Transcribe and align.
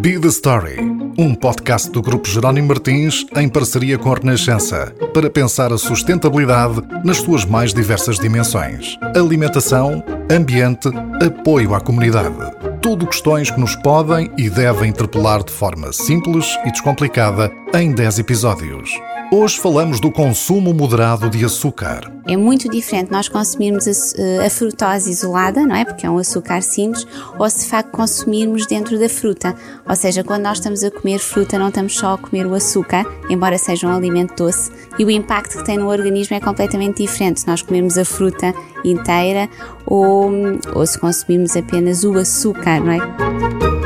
Be 0.00 0.20
the 0.20 0.28
Story, 0.28 0.78
um 1.18 1.34
podcast 1.34 1.90
do 1.90 2.02
Grupo 2.02 2.28
Jerónimo 2.28 2.68
Martins 2.68 3.24
em 3.34 3.48
parceria 3.48 3.96
com 3.96 4.12
a 4.12 4.16
Renascença, 4.16 4.94
para 5.14 5.30
pensar 5.30 5.72
a 5.72 5.78
sustentabilidade 5.78 6.82
nas 7.02 7.16
suas 7.16 7.46
mais 7.46 7.72
diversas 7.72 8.18
dimensões: 8.18 8.98
alimentação, 9.16 10.04
ambiente, 10.30 10.88
apoio 11.24 11.74
à 11.74 11.80
comunidade. 11.80 12.36
Tudo 12.82 13.06
questões 13.06 13.50
que 13.50 13.58
nos 13.58 13.74
podem 13.76 14.30
e 14.36 14.50
devem 14.50 14.90
interpelar 14.90 15.42
de 15.42 15.52
forma 15.52 15.92
simples 15.94 16.58
e 16.66 16.70
descomplicada 16.70 17.50
em 17.74 17.92
10 17.92 18.18
episódios. 18.18 18.90
Hoje 19.30 19.58
falamos 19.58 20.00
do 20.00 20.10
consumo 20.10 20.72
moderado 20.72 21.28
de 21.28 21.44
açúcar. 21.44 22.10
É 22.26 22.34
muito 22.34 22.66
diferente 22.66 23.12
nós 23.12 23.28
consumirmos 23.28 23.86
a, 23.86 24.46
a, 24.46 24.48
frutose 24.48 25.10
isolada, 25.10 25.66
não 25.66 25.76
é? 25.76 25.84
Porque 25.84 26.06
é 26.06 26.10
um 26.10 26.16
açúcar 26.16 26.62
simples, 26.62 27.06
ou 27.38 27.48
se 27.50 27.60
de 27.60 27.66
facto 27.66 27.90
consumirmos 27.90 28.66
dentro 28.66 28.98
da 28.98 29.06
fruta. 29.06 29.54
Ou 29.86 29.94
seja, 29.94 30.24
quando 30.24 30.44
nós 30.44 30.56
estamos 30.56 30.82
a 30.82 30.90
comer 30.90 31.18
fruta, 31.18 31.58
não 31.58 31.68
estamos 31.68 31.94
só 31.94 32.14
a 32.14 32.18
comer 32.18 32.46
o 32.46 32.54
açúcar, 32.54 33.04
embora 33.28 33.58
seja 33.58 33.86
um 33.86 33.94
alimento 33.94 34.34
doce, 34.34 34.72
e 34.98 35.04
o 35.04 35.10
impacto 35.10 35.58
que 35.58 35.64
tem 35.64 35.76
no 35.76 35.88
organismo 35.88 36.34
é 36.34 36.40
completamente 36.40 37.02
diferente 37.02 37.40
se 37.40 37.46
nós 37.46 37.60
comermos 37.60 37.98
a 37.98 38.06
fruta 38.06 38.54
inteira 38.82 39.46
ou, 39.84 40.30
ou 40.74 40.86
se 40.86 40.98
consumirmos 40.98 41.54
apenas 41.54 42.02
o 42.02 42.16
açúcar, 42.16 42.80
não 42.80 42.92
é? 42.92 43.77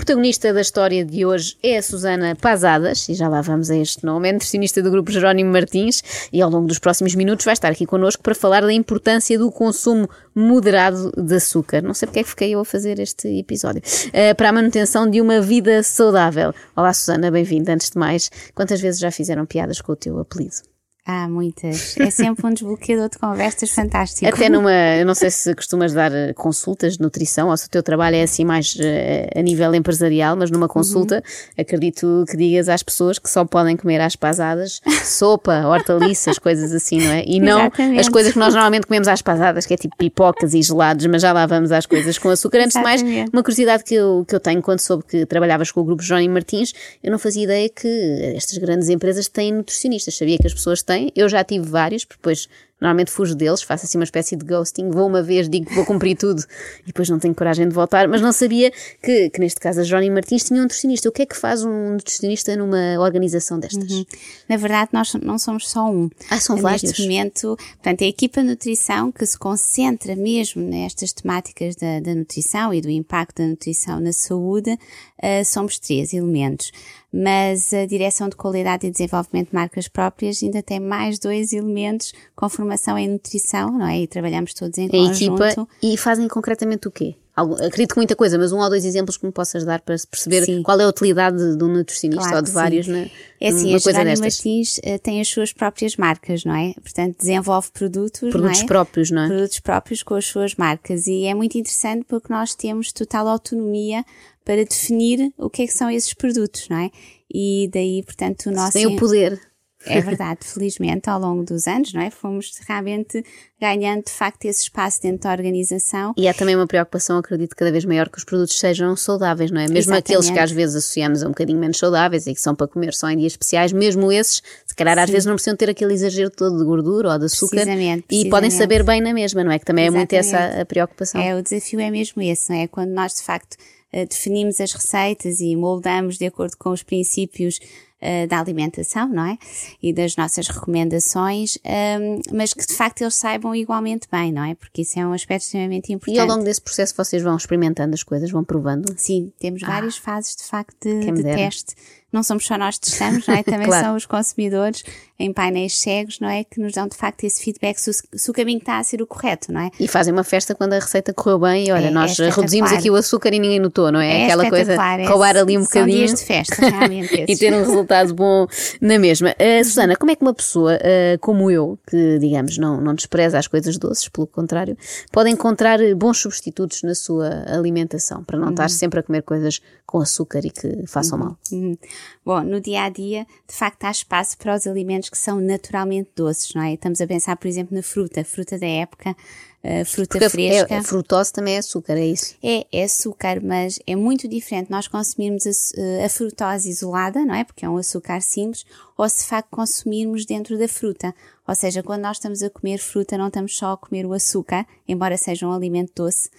Protagonista 0.00 0.50
da 0.50 0.62
história 0.62 1.04
de 1.04 1.26
hoje 1.26 1.58
é 1.62 1.76
a 1.76 1.82
Susana 1.82 2.34
Pazadas, 2.34 3.06
e 3.10 3.12
já 3.12 3.28
lá 3.28 3.42
vamos 3.42 3.70
a 3.70 3.76
este 3.76 4.02
nome, 4.02 4.30
é 4.30 4.32
nutricionista 4.32 4.82
do 4.82 4.90
grupo 4.90 5.12
Jerónimo 5.12 5.52
Martins, 5.52 6.02
e 6.32 6.40
ao 6.40 6.48
longo 6.48 6.66
dos 6.66 6.78
próximos 6.78 7.14
minutos 7.14 7.44
vai 7.44 7.52
estar 7.52 7.68
aqui 7.68 7.84
connosco 7.84 8.22
para 8.22 8.34
falar 8.34 8.62
da 8.62 8.72
importância 8.72 9.38
do 9.38 9.52
consumo 9.52 10.08
moderado 10.34 11.12
de 11.14 11.34
açúcar. 11.34 11.82
Não 11.82 11.92
sei 11.92 12.06
porque 12.06 12.20
é 12.20 12.22
que 12.22 12.30
fiquei 12.30 12.54
eu 12.54 12.60
a 12.60 12.64
fazer 12.64 12.98
este 12.98 13.28
episódio. 13.38 13.82
Uh, 14.06 14.34
para 14.34 14.48
a 14.48 14.52
manutenção 14.52 15.08
de 15.08 15.20
uma 15.20 15.38
vida 15.42 15.82
saudável. 15.82 16.54
Olá, 16.74 16.94
Susana, 16.94 17.30
bem-vinda. 17.30 17.74
Antes 17.74 17.90
de 17.90 17.98
mais, 17.98 18.30
quantas 18.54 18.80
vezes 18.80 18.98
já 18.98 19.10
fizeram 19.10 19.44
piadas 19.44 19.82
com 19.82 19.92
o 19.92 19.96
teu 19.96 20.18
apelido? 20.18 20.69
Há 21.10 21.28
muitas. 21.28 21.96
É 21.98 22.08
sempre 22.08 22.46
um 22.46 22.54
desbloqueador 22.54 23.08
de 23.08 23.18
conversas 23.18 23.70
fantástico. 23.72 24.32
Até 24.32 24.48
numa, 24.48 24.70
eu 24.70 25.04
não 25.04 25.14
sei 25.14 25.28
se 25.28 25.52
costumas 25.56 25.92
dar 25.92 26.12
eh, 26.12 26.32
consultas 26.34 26.98
de 26.98 27.00
nutrição 27.00 27.48
ou 27.48 27.56
se 27.56 27.66
o 27.66 27.68
teu 27.68 27.82
trabalho 27.82 28.14
é 28.14 28.22
assim 28.22 28.44
mais 28.44 28.76
uh, 28.76 29.38
a 29.38 29.42
nível 29.42 29.74
empresarial, 29.74 30.36
mas 30.36 30.52
numa 30.52 30.68
consulta 30.68 31.16
uhum. 31.16 31.62
acredito 31.62 32.24
que 32.30 32.36
digas 32.36 32.68
às 32.68 32.84
pessoas 32.84 33.18
que 33.18 33.28
só 33.28 33.44
podem 33.44 33.76
comer 33.76 34.00
às 34.00 34.14
pasadas 34.14 34.80
sopa, 35.04 35.66
hortaliças, 35.66 36.38
coisas 36.38 36.72
assim, 36.72 37.00
não 37.00 37.10
é? 37.10 37.24
E 37.26 37.40
não 37.40 37.62
Exatamente. 37.62 38.00
as 38.00 38.08
coisas 38.08 38.32
que 38.32 38.38
nós 38.38 38.54
normalmente 38.54 38.86
comemos 38.86 39.08
às 39.08 39.20
pasadas, 39.20 39.66
que 39.66 39.74
é 39.74 39.76
tipo 39.76 39.96
pipocas 39.96 40.54
e 40.54 40.62
gelados, 40.62 41.04
mas 41.06 41.22
já 41.22 41.32
lá 41.32 41.44
vamos 41.44 41.72
às 41.72 41.86
coisas 41.86 42.18
com 42.18 42.28
açúcar. 42.28 42.58
Antes 42.58 42.76
Exatamente. 42.76 43.04
de 43.04 43.14
mais, 43.14 43.30
uma 43.32 43.42
curiosidade 43.42 43.82
que 43.82 43.96
eu, 43.96 44.24
que 44.28 44.34
eu 44.36 44.38
tenho 44.38 44.62
quando 44.62 44.78
soube 44.78 45.02
que 45.02 45.26
trabalhavas 45.26 45.72
com 45.72 45.80
o 45.80 45.84
grupo 45.84 46.04
Johnny 46.04 46.28
Martins, 46.28 46.72
eu 47.02 47.10
não 47.10 47.18
fazia 47.18 47.42
ideia 47.42 47.68
que 47.68 47.88
estas 48.36 48.56
grandes 48.58 48.88
empresas 48.88 49.26
têm 49.26 49.52
nutricionistas. 49.52 50.16
Sabia 50.16 50.38
que 50.38 50.46
as 50.46 50.54
pessoas 50.54 50.82
têm, 50.82 50.99
eu 51.14 51.28
já 51.28 51.42
tive 51.44 51.68
vários, 51.68 52.04
porque 52.04 52.18
depois 52.18 52.48
normalmente 52.80 53.10
fujo 53.10 53.34
deles, 53.34 53.62
faço 53.62 53.84
assim 53.84 53.98
uma 53.98 54.04
espécie 54.04 54.34
de 54.34 54.44
ghosting, 54.44 54.90
vou 54.90 55.06
uma 55.06 55.22
vez, 55.22 55.48
digo 55.48 55.66
que 55.66 55.74
vou 55.74 55.84
cumprir 55.84 56.16
tudo 56.16 56.42
e 56.82 56.86
depois 56.86 57.08
não 57.10 57.18
tenho 57.18 57.34
coragem 57.34 57.68
de 57.68 57.74
voltar, 57.74 58.08
mas 58.08 58.22
não 58.22 58.32
sabia 58.32 58.72
que, 59.02 59.28
que 59.28 59.38
neste 59.38 59.60
caso 59.60 59.80
a 59.80 59.82
Johnny 59.82 60.08
Martins 60.08 60.44
tinha 60.44 60.58
um 60.60 60.62
nutricionista. 60.62 61.08
O 61.08 61.12
que 61.12 61.22
é 61.22 61.26
que 61.26 61.36
faz 61.36 61.62
um 61.62 61.92
nutricionista 61.92 62.56
numa 62.56 62.98
organização 62.98 63.60
destas? 63.60 63.90
Uhum. 63.90 64.04
Na 64.48 64.56
verdade, 64.56 64.90
nós 64.92 65.12
não 65.14 65.38
somos 65.38 65.68
só 65.68 65.90
um. 65.90 66.08
Ah, 66.30 66.40
são 66.40 66.56
vários. 66.56 66.82
Neste 66.82 67.02
momento, 67.02 67.56
portanto, 67.56 68.02
a 68.02 68.06
equipa 68.06 68.40
de 68.40 68.48
nutrição 68.48 69.12
que 69.12 69.26
se 69.26 69.38
concentra 69.38 70.16
mesmo 70.16 70.62
nestas 70.62 71.12
temáticas 71.12 71.76
da, 71.76 72.00
da 72.00 72.14
nutrição 72.14 72.72
e 72.72 72.80
do 72.80 72.88
impacto 72.88 73.42
da 73.42 73.48
nutrição 73.48 74.00
na 74.00 74.12
saúde, 74.12 74.72
uh, 74.72 75.44
somos 75.44 75.78
três 75.78 76.14
elementos 76.14 76.72
mas 77.12 77.72
a 77.72 77.86
Direção 77.86 78.28
de 78.28 78.36
Qualidade 78.36 78.86
e 78.86 78.90
Desenvolvimento 78.90 79.50
de 79.50 79.54
Marcas 79.54 79.88
Próprias 79.88 80.42
ainda 80.42 80.62
tem 80.62 80.78
mais 80.78 81.18
dois 81.18 81.52
elementos 81.52 82.12
com 82.36 82.48
formação 82.48 82.96
em 82.96 83.08
nutrição, 83.08 83.70
não 83.70 83.86
é? 83.86 84.00
E 84.00 84.06
trabalhamos 84.06 84.54
todos 84.54 84.78
em 84.78 84.86
a 84.86 84.90
conjunto. 84.90 85.42
Equipa, 85.42 85.68
e 85.82 85.96
fazem 85.96 86.28
concretamente 86.28 86.86
o 86.88 86.90
quê? 86.90 87.16
acredito 87.36 87.94
que 87.94 87.96
muita 87.96 88.16
coisa, 88.16 88.36
mas 88.38 88.52
um 88.52 88.58
ou 88.58 88.68
dois 88.68 88.84
exemplos 88.84 89.16
que 89.16 89.24
me 89.24 89.32
possas 89.32 89.64
dar 89.64 89.80
para 89.80 89.96
perceber 90.10 90.44
Sim. 90.44 90.62
qual 90.62 90.78
é 90.80 90.84
a 90.84 90.88
utilidade 90.88 91.56
de 91.56 91.64
um 91.64 91.68
nutricionista 91.68 92.28
claro 92.28 92.36
ou 92.38 92.42
de 92.42 92.50
vários 92.50 92.86
na, 92.86 93.06
é 93.40 93.48
assim, 93.48 93.74
a 93.74 93.80
coisa 93.80 94.04
Martins 94.04 94.78
uh, 94.78 94.98
tem 95.02 95.20
as 95.20 95.28
suas 95.28 95.52
próprias 95.52 95.96
marcas, 95.96 96.44
não 96.44 96.54
é? 96.54 96.74
Portanto, 96.74 97.16
desenvolve 97.18 97.70
produtos, 97.72 98.20
produtos 98.20 98.58
não 98.58 98.64
é? 98.64 98.66
próprios, 98.66 99.10
não 99.10 99.22
é? 99.22 99.28
Produtos 99.28 99.60
próprios 99.60 100.02
com 100.02 100.14
as 100.14 100.26
suas 100.26 100.54
marcas 100.56 101.06
e 101.06 101.24
é 101.24 101.34
muito 101.34 101.56
interessante 101.56 102.04
porque 102.06 102.32
nós 102.32 102.54
temos 102.54 102.92
total 102.92 103.28
autonomia 103.28 104.04
para 104.44 104.64
definir 104.64 105.32
o 105.36 105.48
que 105.50 105.62
é 105.62 105.66
que 105.66 105.72
são 105.72 105.90
esses 105.90 106.14
produtos, 106.14 106.68
não 106.68 106.78
é? 106.78 106.90
E 107.32 107.68
daí, 107.72 108.02
portanto, 108.04 108.46
o 108.46 108.50
nosso... 108.50 108.72
Tem 108.72 108.86
o 108.86 108.96
poder. 108.96 109.40
É 109.86 109.98
verdade, 110.02 110.40
felizmente, 110.42 111.08
ao 111.08 111.18
longo 111.18 111.42
dos 111.42 111.66
anos, 111.66 111.94
não 111.94 112.02
é? 112.02 112.10
Fomos 112.10 112.60
realmente 112.68 113.24
ganhando, 113.58 114.04
de 114.04 114.10
facto, 114.10 114.44
esse 114.44 114.64
espaço 114.64 115.00
dentro 115.00 115.20
da 115.22 115.32
organização. 115.32 116.12
E 116.18 116.28
há 116.28 116.34
também 116.34 116.54
uma 116.54 116.66
preocupação, 116.66 117.16
acredito, 117.16 117.56
cada 117.56 117.72
vez 117.72 117.86
maior 117.86 118.10
que 118.10 118.18
os 118.18 118.24
produtos 118.24 118.58
sejam 118.58 118.94
saudáveis, 118.94 119.50
não 119.50 119.58
é? 119.58 119.62
Mesmo 119.62 119.94
Exatamente. 119.94 120.12
aqueles 120.12 120.30
que 120.30 120.38
às 120.38 120.50
vezes 120.50 120.76
associamos 120.76 121.22
a 121.22 121.26
um 121.26 121.30
bocadinho 121.30 121.58
menos 121.58 121.78
saudáveis 121.78 122.26
e 122.26 122.34
que 122.34 122.40
são 122.40 122.54
para 122.54 122.68
comer 122.68 122.92
só 122.92 123.08
em 123.08 123.16
dias 123.16 123.32
especiais, 123.32 123.72
mesmo 123.72 124.12
esses, 124.12 124.42
se 124.66 124.74
calhar 124.74 124.96
Sim. 124.96 125.02
às 125.02 125.10
vezes 125.10 125.24
não 125.24 125.34
precisam 125.34 125.56
ter 125.56 125.70
aquele 125.70 125.94
exagero 125.94 126.30
todo 126.30 126.58
de 126.58 126.64
gordura 126.64 127.12
ou 127.12 127.18
de 127.18 127.24
açúcar. 127.24 127.62
Precisamente, 127.62 128.02
precisamente. 128.02 128.26
E 128.26 128.30
podem 128.30 128.50
saber 128.50 128.82
bem 128.82 129.00
na 129.00 129.14
mesma, 129.14 129.42
não 129.42 129.50
é? 129.50 129.58
Que 129.58 129.64
também 129.64 129.86
Exatamente. 129.86 130.14
é 130.14 130.18
muito 130.18 130.28
essa 130.28 130.60
a 130.60 130.66
preocupação. 130.66 131.20
É, 131.22 131.34
o 131.34 131.42
desafio 131.42 131.80
é 131.80 131.90
mesmo 131.90 132.20
esse, 132.20 132.52
não 132.52 132.58
é? 132.58 132.68
Quando 132.68 132.90
nós, 132.90 133.14
de 133.14 133.22
facto, 133.22 133.56
definimos 133.92 134.60
as 134.60 134.72
receitas 134.72 135.40
e 135.40 135.54
moldamos 135.56 136.16
de 136.16 136.26
acordo 136.26 136.56
com 136.56 136.70
os 136.70 136.82
princípios 136.82 137.58
uh, 138.02 138.26
da 138.26 138.40
alimentação, 138.40 139.08
não 139.08 139.24
é? 139.24 139.38
E 139.82 139.92
das 139.92 140.16
nossas 140.16 140.48
recomendações, 140.48 141.56
um, 141.64 141.70
ehm, 141.70 142.20
mas 142.32 142.52
que 142.52 142.66
de 142.66 142.74
facto 142.74 143.02
eles 143.02 143.14
saibam 143.14 143.54
igualmente 143.54 144.08
bem, 144.10 144.32
não 144.32 144.44
é? 144.44 144.54
Porque 144.54 144.82
isso 144.82 144.98
é 144.98 145.06
um 145.06 145.12
aspecto 145.12 145.44
extremamente 145.44 145.92
importante. 145.92 146.16
E 146.16 146.20
ao 146.20 146.26
longo 146.26 146.44
desse 146.44 146.60
processo 146.60 146.94
vocês 146.96 147.22
vão 147.22 147.36
experimentando 147.36 147.94
as 147.94 148.02
coisas, 148.02 148.30
vão 148.30 148.44
provando? 148.44 148.92
Sim, 148.96 149.32
temos 149.38 149.62
ah, 149.62 149.66
várias 149.66 149.96
fases 149.96 150.36
de 150.36 150.44
facto 150.44 150.88
de, 150.88 151.12
de 151.12 151.22
teste 151.22 151.74
não 152.12 152.24
somos 152.24 152.44
só 152.44 152.58
nós 152.58 152.76
que 152.76 152.86
testamos, 152.86 153.26
não 153.26 153.34
é? 153.34 153.42
Também 153.44 153.66
claro. 153.66 153.86
são 153.86 153.96
os 153.96 154.04
consumidores 154.04 154.82
em 155.18 155.32
painéis 155.32 155.78
cegos, 155.78 156.18
não 156.18 156.28
é? 156.28 156.44
Que 156.44 156.58
nos 156.58 156.72
dão 156.72 156.88
de 156.88 156.96
facto 156.96 157.24
esse 157.24 157.42
feedback 157.42 157.78
se 157.78 157.90
o, 157.90 157.92
se 157.92 158.30
o, 158.30 158.32
caminho 158.32 158.58
está 158.58 158.78
a 158.78 158.84
ser 158.84 159.02
o 159.02 159.06
correto, 159.06 159.52
não 159.52 159.60
é? 159.60 159.70
E 159.78 159.86
fazem 159.86 160.12
uma 160.12 160.24
festa 160.24 160.54
quando 160.54 160.72
a 160.72 160.78
receita 160.78 161.12
correu 161.12 161.38
bem 161.38 161.68
e 161.68 161.72
olha, 161.72 161.86
é, 161.86 161.90
nós 161.90 162.18
é 162.18 162.30
reduzimos 162.30 162.72
aqui 162.72 162.90
o 162.90 162.96
açúcar 162.96 163.32
e 163.34 163.38
ninguém 163.38 163.60
notou, 163.60 163.92
não 163.92 164.00
é? 164.00 164.22
é 164.22 164.24
Aquela 164.24 164.48
coisa, 164.48 164.76
roubar 165.06 165.36
ali 165.36 165.56
um 165.56 165.62
são 165.62 165.82
bocadinho. 165.82 166.06
Dias 166.06 166.20
de 166.20 166.26
festa, 166.26 166.68
realmente. 166.68 167.24
e 167.28 167.36
ter 167.36 167.52
um 167.52 167.60
resultado 167.60 167.89
bom 168.12 168.46
na 168.80 168.98
mesma. 168.98 169.30
Uh, 169.30 169.64
Susana, 169.64 169.96
como 169.96 170.10
é 170.10 170.16
que 170.16 170.22
uma 170.22 170.34
pessoa 170.34 170.76
uh, 170.76 171.18
como 171.20 171.50
eu, 171.50 171.78
que 171.88 172.18
digamos 172.18 172.58
não, 172.58 172.80
não 172.80 172.94
despreza 172.94 173.38
as 173.38 173.46
coisas 173.46 173.76
doces, 173.76 174.08
pelo 174.08 174.26
contrário, 174.26 174.76
pode 175.12 175.30
encontrar 175.30 175.78
bons 175.96 176.18
substitutos 176.18 176.82
na 176.82 176.94
sua 176.94 177.44
alimentação 177.46 178.22
para 178.24 178.38
não 178.38 178.46
uhum. 178.46 178.52
estar 178.52 178.70
sempre 178.70 179.00
a 179.00 179.02
comer 179.02 179.22
coisas 179.22 179.60
com 179.86 179.98
açúcar 179.98 180.40
e 180.44 180.50
que 180.50 180.86
façam 180.86 181.18
uhum. 181.18 181.24
mal? 181.24 181.38
Uhum. 181.52 181.76
Bom, 182.24 182.40
no 182.42 182.60
dia 182.60 182.84
a 182.84 182.88
dia, 182.88 183.26
de 183.48 183.54
facto, 183.54 183.84
há 183.84 183.90
espaço 183.90 184.38
para 184.38 184.54
os 184.54 184.66
alimentos 184.66 185.10
que 185.10 185.18
são 185.18 185.40
naturalmente 185.40 186.10
doces, 186.14 186.54
não 186.54 186.62
é? 186.62 186.74
Estamos 186.74 187.00
a 187.00 187.06
pensar, 187.06 187.36
por 187.36 187.48
exemplo, 187.48 187.74
na 187.74 187.82
fruta, 187.82 188.24
fruta 188.24 188.58
da 188.58 188.66
época, 188.66 189.16
uh, 189.64 189.84
fruta 189.84 190.18
Porque 190.18 190.28
fresca. 190.28 190.74
É, 190.74 190.78
a 190.78 190.82
frutose 190.82 191.32
também 191.32 191.54
é 191.54 191.58
açúcar, 191.58 191.94
é 191.94 192.06
isso? 192.06 192.34
É, 192.42 192.66
é 192.72 192.84
açúcar, 192.84 193.40
mas 193.42 193.78
é 193.86 193.94
muito 193.96 194.28
diferente 194.28 194.70
nós 194.70 194.88
consumirmos 194.88 195.46
a, 195.46 195.50
eh, 195.80 196.04
a 196.04 196.08
frutose 196.08 196.68
isolada, 196.68 197.24
não 197.24 197.34
é? 197.34 197.44
Porque 197.44 197.64
é 197.64 197.68
um 197.68 197.76
açúcar 197.76 198.20
simples, 198.20 198.64
ou 198.96 199.08
se 199.08 199.22
de 199.22 199.28
facto 199.28 199.48
consumirmos 199.50 200.24
dentro 200.24 200.58
da 200.58 200.68
fruta. 200.68 201.14
Ou 201.46 201.54
seja, 201.54 201.82
quando 201.82 202.02
nós 202.02 202.16
estamos 202.16 202.42
a 202.42 202.50
comer 202.50 202.78
fruta, 202.78 203.18
não 203.18 203.28
estamos 203.28 203.56
só 203.56 203.72
a 203.72 203.76
comer 203.76 204.06
o 204.06 204.12
açúcar, 204.12 204.66
embora 204.86 205.16
seja 205.16 205.46
um 205.46 205.52
alimento 205.52 205.92
doce, 205.96 206.30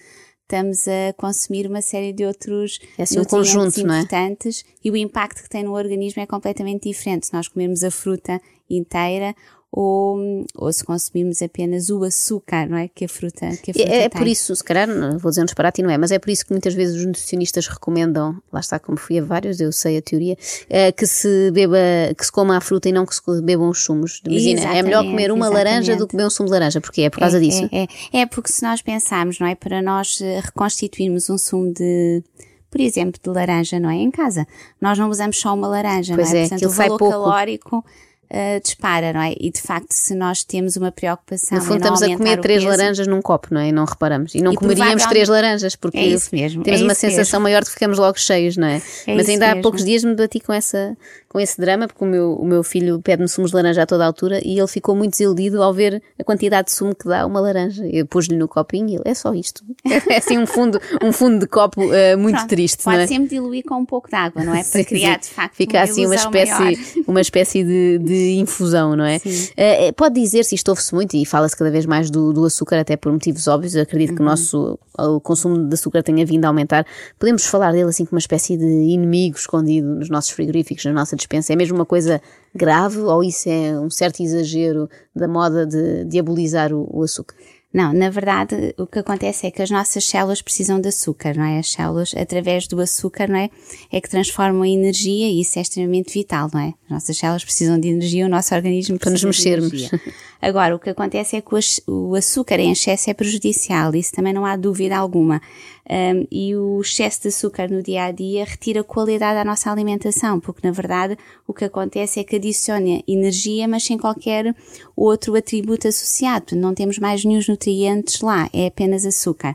estamos 0.42 0.86
a 0.86 1.12
consumir 1.16 1.66
uma 1.66 1.80
série 1.80 2.12
de 2.12 2.24
outros 2.26 2.78
é 2.98 3.04
assim 3.04 3.18
um 3.18 3.24
conjunto, 3.24 3.80
importantes 3.80 4.62
não 4.64 4.70
é? 4.70 4.78
e 4.84 4.90
o 4.90 4.96
impacto 4.96 5.42
que 5.42 5.48
tem 5.48 5.64
no 5.64 5.72
organismo 5.72 6.20
é 6.22 6.26
completamente 6.26 6.88
diferente. 6.88 7.26
Se 7.26 7.32
nós 7.32 7.48
comermos 7.48 7.82
a 7.82 7.90
fruta 7.90 8.40
inteira 8.68 9.34
ou, 9.74 10.44
ou 10.54 10.70
se 10.70 10.84
consumirmos 10.84 11.40
apenas 11.40 11.88
o 11.88 12.04
açúcar, 12.04 12.68
não 12.68 12.76
é? 12.76 12.88
Que 12.88 13.06
a 13.06 13.08
fruta, 13.08 13.48
que 13.62 13.70
a 13.70 13.74
fruta 13.74 13.88
é, 13.88 14.02
é 14.02 14.08
por 14.10 14.26
isso, 14.26 14.54
se 14.54 14.62
calhar, 14.62 14.86
vou 15.18 15.30
dizer 15.30 15.40
um 15.40 15.46
disparate 15.46 15.80
e 15.80 15.84
não 15.84 15.90
é, 15.90 15.96
mas 15.96 16.10
é 16.10 16.18
por 16.18 16.28
isso 16.28 16.44
que 16.44 16.52
muitas 16.52 16.74
vezes 16.74 16.96
os 16.96 17.06
nutricionistas 17.06 17.66
recomendam, 17.66 18.36
lá 18.52 18.60
está 18.60 18.78
como 18.78 18.98
fui 18.98 19.18
a 19.18 19.24
vários, 19.24 19.60
eu 19.60 19.72
sei 19.72 19.96
a 19.96 20.02
teoria, 20.02 20.36
é, 20.68 20.92
que 20.92 21.06
se 21.06 21.50
beba, 21.52 21.78
que 22.16 22.24
se 22.24 22.30
coma 22.30 22.58
a 22.58 22.60
fruta 22.60 22.90
e 22.90 22.92
não 22.92 23.06
que 23.06 23.14
se 23.14 23.22
bebam 23.42 23.70
os 23.70 23.82
sumos. 23.82 24.20
Imagina, 24.26 24.76
é 24.76 24.82
melhor 24.82 25.04
comer 25.04 25.32
uma 25.32 25.46
exatamente. 25.46 25.64
laranja 25.64 25.96
do 25.96 26.06
que 26.06 26.14
beber 26.14 26.26
um 26.26 26.30
sumo 26.30 26.48
de 26.48 26.52
laranja, 26.52 26.78
porque 26.78 27.00
é 27.00 27.10
por 27.10 27.20
causa 27.20 27.38
é, 27.38 27.40
disso. 27.40 27.66
É, 27.72 27.86
é, 28.12 28.20
é 28.20 28.26
porque 28.26 28.52
se 28.52 28.62
nós 28.62 28.82
pensarmos, 28.82 29.38
não 29.38 29.46
é? 29.46 29.54
Para 29.54 29.80
nós 29.80 30.20
eh, 30.20 30.40
reconstituirmos 30.44 31.30
um 31.30 31.38
sumo 31.38 31.72
de 31.72 32.22
por 32.70 32.80
exemplo, 32.80 33.20
de 33.22 33.30
laranja, 33.30 33.78
não 33.78 33.90
é? 33.90 33.96
Em 33.96 34.10
casa. 34.10 34.46
Nós 34.80 34.98
não 34.98 35.10
usamos 35.10 35.38
só 35.38 35.54
uma 35.54 35.68
laranja, 35.68 36.14
pois 36.14 36.30
não 36.30 36.38
é? 36.38 36.48
Portanto, 36.48 36.66
o 36.66 36.70
valor 36.70 36.98
pouco. 36.98 37.12
calórico 37.12 37.84
uh, 38.32 38.60
dispara, 38.62 39.12
não 39.12 39.20
é? 39.20 39.34
E 39.38 39.50
de 39.50 39.60
facto, 39.60 39.92
se 39.92 40.14
nós 40.14 40.42
temos 40.42 40.76
uma 40.76 40.90
preocupação. 40.90 41.58
No 41.58 41.64
fundo, 41.64 41.76
estamos 41.76 42.02
a 42.02 42.16
comer 42.16 42.40
três 42.40 42.64
peso, 42.64 42.68
laranjas 42.76 43.06
num 43.06 43.20
copo, 43.20 43.48
não 43.50 43.60
é? 43.60 43.68
E 43.68 43.72
não 43.72 43.84
reparamos. 43.84 44.34
E 44.34 44.40
não 44.40 44.52
E 44.52 44.56
comeríamos 44.56 45.04
três 45.06 45.28
laranjas, 45.28 45.76
porque 45.76 45.98
É 45.98 46.06
mesmo, 46.32 46.62
temos 46.64 46.80
é 46.80 46.84
uma 46.84 46.94
sensação 46.94 47.38
mesmo. 47.38 47.42
maior 47.44 47.60
de 47.62 47.66
que 47.66 47.74
ficamos 47.74 47.98
logo 47.98 48.18
cheios, 48.18 48.56
não 48.56 48.66
é? 48.66 48.80
É 49.06 49.14
Mas 49.14 49.28
ainda 49.28 49.46
há 49.46 49.48
mesmo. 49.50 49.62
poucos 49.62 49.84
dias 49.84 50.02
me 50.02 50.14
bati 50.14 50.40
com, 50.40 50.52
essa, 50.52 50.96
com 51.32 51.40
esse 51.40 51.58
drama, 51.58 51.86
porque 51.88 52.04
o 52.04 52.06
meu, 52.06 52.34
o 52.34 52.44
meu 52.44 52.62
filho 52.62 53.00
pede-me 53.00 53.26
sumos 53.28 53.50
de 53.50 53.56
laranja 53.56 53.82
a 53.82 53.86
toda 53.86 54.04
a 54.04 54.06
altura 54.06 54.38
e 54.44 54.58
ele 54.58 54.68
ficou 54.68 54.94
muito 54.94 55.12
desiludido 55.12 55.62
ao 55.62 55.72
ver 55.72 56.02
a 56.18 56.22
quantidade 56.24 56.66
de 56.66 56.72
sumo 56.72 56.94
que 56.94 57.08
dá 57.08 57.26
uma 57.26 57.40
laranja. 57.40 57.86
Eu 57.86 58.06
pus-lhe 58.06 58.36
no 58.36 58.46
copinho 58.46 58.88
e 58.90 58.94
ele, 58.96 59.02
é 59.06 59.14
só 59.14 59.32
isto. 59.34 59.62
É 60.12 60.18
assim 60.18 60.36
um 60.36 60.46
fundo, 60.46 60.78
um 61.02 61.10
fundo 61.12 61.38
de 61.38 61.46
copo 61.46 61.80
eh, 61.92 62.16
muito 62.16 62.36
Pronto, 62.36 62.48
triste, 62.50 62.82
Pode 62.84 62.96
não 62.98 63.04
é? 63.04 63.06
sempre 63.06 63.28
diluir 63.30 63.64
com 63.64 63.76
um 63.76 63.86
pouco 63.86 64.08
de 64.10 64.14
água, 64.16 64.44
não 64.44 64.52
é? 64.54 64.58
Para 64.64 64.80
Sim, 64.80 64.84
criar, 64.84 65.18
de 65.18 65.26
facto, 65.28 65.54
Fica 65.56 65.78
uma 65.78 65.84
assim 65.84 66.04
uma 66.06 66.14
espécie, 66.14 66.52
maior. 66.52 66.76
uma 67.06 67.20
espécie 67.20 67.64
de, 67.64 67.98
de 67.98 68.34
infusão, 68.40 68.94
não 68.94 69.04
é? 69.04 69.18
Eh, 69.56 69.92
pode 69.92 70.20
dizer-se, 70.20 70.54
isto 70.54 70.68
ouve-se 70.68 70.94
muito 70.94 71.16
e 71.16 71.24
fala-se 71.24 71.56
cada 71.56 71.70
vez 71.70 71.86
mais 71.86 72.10
do, 72.10 72.32
do 72.32 72.44
açúcar, 72.44 72.78
até 72.80 72.96
por 72.96 73.10
motivos 73.12 73.46
óbvios. 73.48 73.74
Eu 73.74 73.82
acredito 73.82 74.10
Uhum. 74.10 74.16
que 74.16 74.22
o 74.22 74.24
nosso 74.26 74.78
o 74.98 75.20
consumo 75.20 75.56
de 75.68 75.72
açúcar 75.74 76.02
tenha 76.02 76.26
vindo 76.26 76.44
a 76.44 76.48
aumentar. 76.48 76.84
Podemos 77.18 77.46
falar 77.46 77.72
dele 77.72 77.88
assim 77.88 78.04
como 78.04 78.16
uma 78.16 78.20
espécie 78.20 78.58
de 78.58 78.66
inimigo 78.66 79.36
escondido 79.38 79.86
nos 79.88 80.10
nossos 80.10 80.30
frigoríficos, 80.32 80.84
na 80.84 80.92
nossa 80.92 81.16
despensa. 81.22 81.52
É 81.52 81.56
mesmo 81.56 81.76
uma 81.76 81.86
coisa 81.86 82.20
grave 82.54 82.98
ou 82.98 83.22
isso 83.22 83.48
é 83.48 83.78
um 83.78 83.90
certo 83.90 84.22
exagero 84.22 84.88
da 85.14 85.26
moda 85.26 85.66
de 85.66 86.04
diabolizar 86.04 86.72
o, 86.72 86.88
o 86.90 87.02
açúcar? 87.02 87.34
Não, 87.72 87.90
na 87.94 88.10
verdade, 88.10 88.74
o 88.76 88.86
que 88.86 88.98
acontece 88.98 89.46
é 89.46 89.50
que 89.50 89.62
as 89.62 89.70
nossas 89.70 90.04
células 90.04 90.42
precisam 90.42 90.78
de 90.78 90.88
açúcar, 90.88 91.34
não 91.34 91.44
é? 91.44 91.58
As 91.58 91.70
células, 91.70 92.12
através 92.14 92.66
do 92.66 92.78
açúcar, 92.78 93.28
não 93.28 93.38
é? 93.38 93.48
É 93.90 93.98
que 93.98 94.10
transformam 94.10 94.62
a 94.62 94.68
energia 94.68 95.26
e 95.26 95.40
isso 95.40 95.58
é 95.58 95.62
extremamente 95.62 96.12
vital, 96.12 96.50
não 96.52 96.60
é? 96.60 96.74
As 96.84 96.90
nossas 96.90 97.16
células 97.16 97.42
precisam 97.42 97.80
de 97.80 97.88
energia, 97.88 98.26
o 98.26 98.28
nosso 98.28 98.54
organismo 98.54 98.98
Para 98.98 99.10
nos 99.10 99.24
precisa 99.24 99.56
de 99.56 99.70
mexermos. 99.70 99.90
Agora, 100.44 100.74
o 100.74 100.78
que 100.80 100.90
acontece 100.90 101.36
é 101.36 101.40
que 101.40 101.54
o 101.54 101.56
aç- 101.56 101.80
o 101.86 102.16
açúcar 102.16 102.58
em 102.58 102.72
excesso 102.72 103.08
é 103.08 103.14
prejudicial, 103.14 103.94
isso 103.94 104.10
também 104.10 104.32
não 104.32 104.44
há 104.44 104.56
dúvida 104.56 104.96
alguma. 104.96 105.40
Um, 105.88 106.26
e 106.32 106.56
o 106.56 106.80
excesso 106.80 107.22
de 107.22 107.28
açúcar 107.28 107.70
no 107.70 107.80
dia 107.80 108.04
a 108.06 108.10
dia 108.10 108.44
retira 108.44 108.82
qualidade 108.82 109.38
à 109.38 109.44
nossa 109.44 109.70
alimentação, 109.70 110.40
porque 110.40 110.66
na 110.66 110.72
verdade 110.72 111.16
o 111.46 111.54
que 111.54 111.64
acontece 111.64 112.18
é 112.18 112.24
que 112.24 112.34
adiciona 112.36 113.02
energia, 113.06 113.68
mas 113.68 113.84
sem 113.84 113.96
qualquer 113.96 114.52
outro 114.96 115.36
atributo 115.36 115.86
associado. 115.86 116.56
Não 116.56 116.74
temos 116.74 116.98
mais 116.98 117.24
nenhum 117.24 117.40
nutrientes 117.48 118.20
lá, 118.20 118.48
é 118.52 118.66
apenas 118.66 119.06
açúcar. 119.06 119.54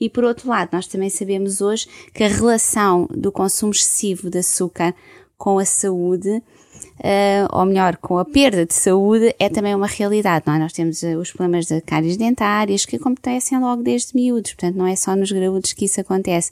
E 0.00 0.10
por 0.10 0.24
outro 0.24 0.48
lado, 0.48 0.70
nós 0.72 0.88
também 0.88 1.08
sabemos 1.08 1.60
hoje 1.60 1.86
que 2.12 2.24
a 2.24 2.28
relação 2.28 3.06
do 3.10 3.30
consumo 3.30 3.70
excessivo 3.72 4.28
de 4.28 4.38
açúcar 4.38 4.92
com 5.38 5.58
a 5.58 5.64
saúde 5.64 6.42
uh, 6.98 7.48
ou 7.58 7.64
melhor, 7.66 7.96
com 7.96 8.18
a 8.18 8.24
perda 8.24 8.64
de 8.64 8.74
saúde, 8.74 9.34
é 9.38 9.48
também 9.48 9.74
uma 9.74 9.86
realidade. 9.86 10.44
Não 10.46 10.54
é? 10.54 10.58
Nós 10.58 10.72
temos 10.72 11.02
uh, 11.02 11.18
os 11.18 11.30
problemas 11.30 11.66
de 11.66 11.80
cáries 11.80 12.16
dentárias 12.16 12.84
que 12.84 12.96
acontecem 12.96 13.58
logo 13.58 13.82
desde 13.82 14.14
miúdos, 14.14 14.54
portanto, 14.54 14.76
não 14.76 14.86
é 14.86 14.96
só 14.96 15.14
nos 15.14 15.30
graúdos 15.30 15.72
que 15.72 15.84
isso 15.84 16.00
acontece. 16.00 16.50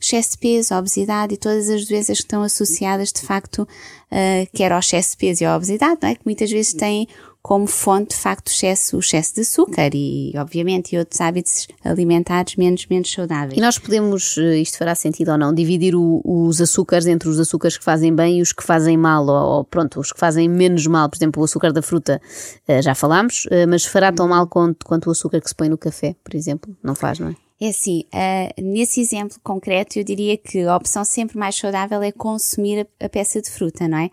Excesso 0.00 0.32
de 0.32 0.38
peso, 0.38 0.74
obesidade 0.74 1.34
e 1.34 1.36
todas 1.36 1.68
as 1.68 1.86
doenças 1.86 2.18
que 2.18 2.24
estão 2.24 2.42
associadas, 2.42 3.12
de 3.12 3.22
facto, 3.22 3.62
uh, 3.62 4.48
quer 4.52 4.72
ao 4.72 4.80
excesso 4.80 5.12
de 5.12 5.16
peso 5.16 5.42
e 5.42 5.46
à 5.46 5.56
obesidade, 5.56 5.98
não 6.02 6.08
é? 6.08 6.14
que 6.14 6.22
muitas 6.24 6.50
vezes 6.50 6.72
têm 6.72 7.08
como 7.42 7.66
fonte, 7.66 8.10
de 8.14 8.20
facto, 8.20 8.48
o 8.48 8.50
excesso, 8.50 8.96
o 8.96 9.00
excesso 9.00 9.34
de 9.36 9.40
açúcar 9.42 9.90
e, 9.94 10.32
obviamente, 10.36 10.94
e 10.94 10.98
outros 10.98 11.20
hábitos 11.20 11.66
alimentares 11.84 12.56
menos, 12.56 12.86
menos 12.86 13.10
saudáveis. 13.10 13.56
E 13.56 13.60
nós 13.60 13.78
podemos, 13.78 14.36
eh, 14.38 14.58
isto 14.58 14.76
fará 14.76 14.94
sentido 14.94 15.30
ou 15.32 15.38
não, 15.38 15.54
dividir 15.54 15.94
o- 15.94 16.20
os 16.24 16.60
açúcares 16.60 17.06
entre 17.06 17.28
os 17.28 17.38
açúcares 17.40 17.78
que 17.78 17.84
fazem 17.84 18.14
bem 18.14 18.38
e 18.38 18.42
os 18.42 18.52
que 18.52 18.62
fazem 18.62 18.96
mal, 18.96 19.24
ou, 19.26 19.56
ou, 19.58 19.64
pronto, 19.64 19.98
os 20.00 20.12
que 20.12 20.18
fazem 20.20 20.48
menos 20.48 20.86
mal. 20.86 21.08
Por 21.08 21.16
exemplo, 21.16 21.40
o 21.40 21.44
açúcar 21.44 21.72
da 21.72 21.80
fruta, 21.80 22.20
eh, 22.66 22.82
já 22.82 22.94
falámos, 22.94 23.46
eh, 23.50 23.64
mas 23.66 23.84
fará 23.84 24.12
tão 24.12 24.28
mal 24.28 24.46
quanto, 24.46 24.84
quanto 24.84 25.06
o 25.06 25.10
açúcar 25.12 25.40
que 25.40 25.48
se 25.48 25.54
põe 25.54 25.68
no 25.68 25.78
café, 25.78 26.16
por 26.22 26.34
exemplo? 26.34 26.76
Não 26.82 26.94
faz, 26.94 27.18
não 27.18 27.28
é? 27.28 27.34
É 27.60 27.68
assim, 27.68 28.04
ah, 28.12 28.52
nesse 28.60 29.00
exemplo 29.00 29.36
concreto, 29.42 29.98
eu 29.98 30.04
diria 30.04 30.36
que 30.36 30.62
a 30.62 30.76
opção 30.76 31.04
sempre 31.04 31.36
mais 31.36 31.56
saudável 31.56 32.00
é 32.02 32.12
consumir 32.12 32.86
a, 33.00 33.06
a 33.06 33.08
peça 33.08 33.42
de 33.42 33.50
fruta, 33.50 33.88
não 33.88 33.98
é? 33.98 34.10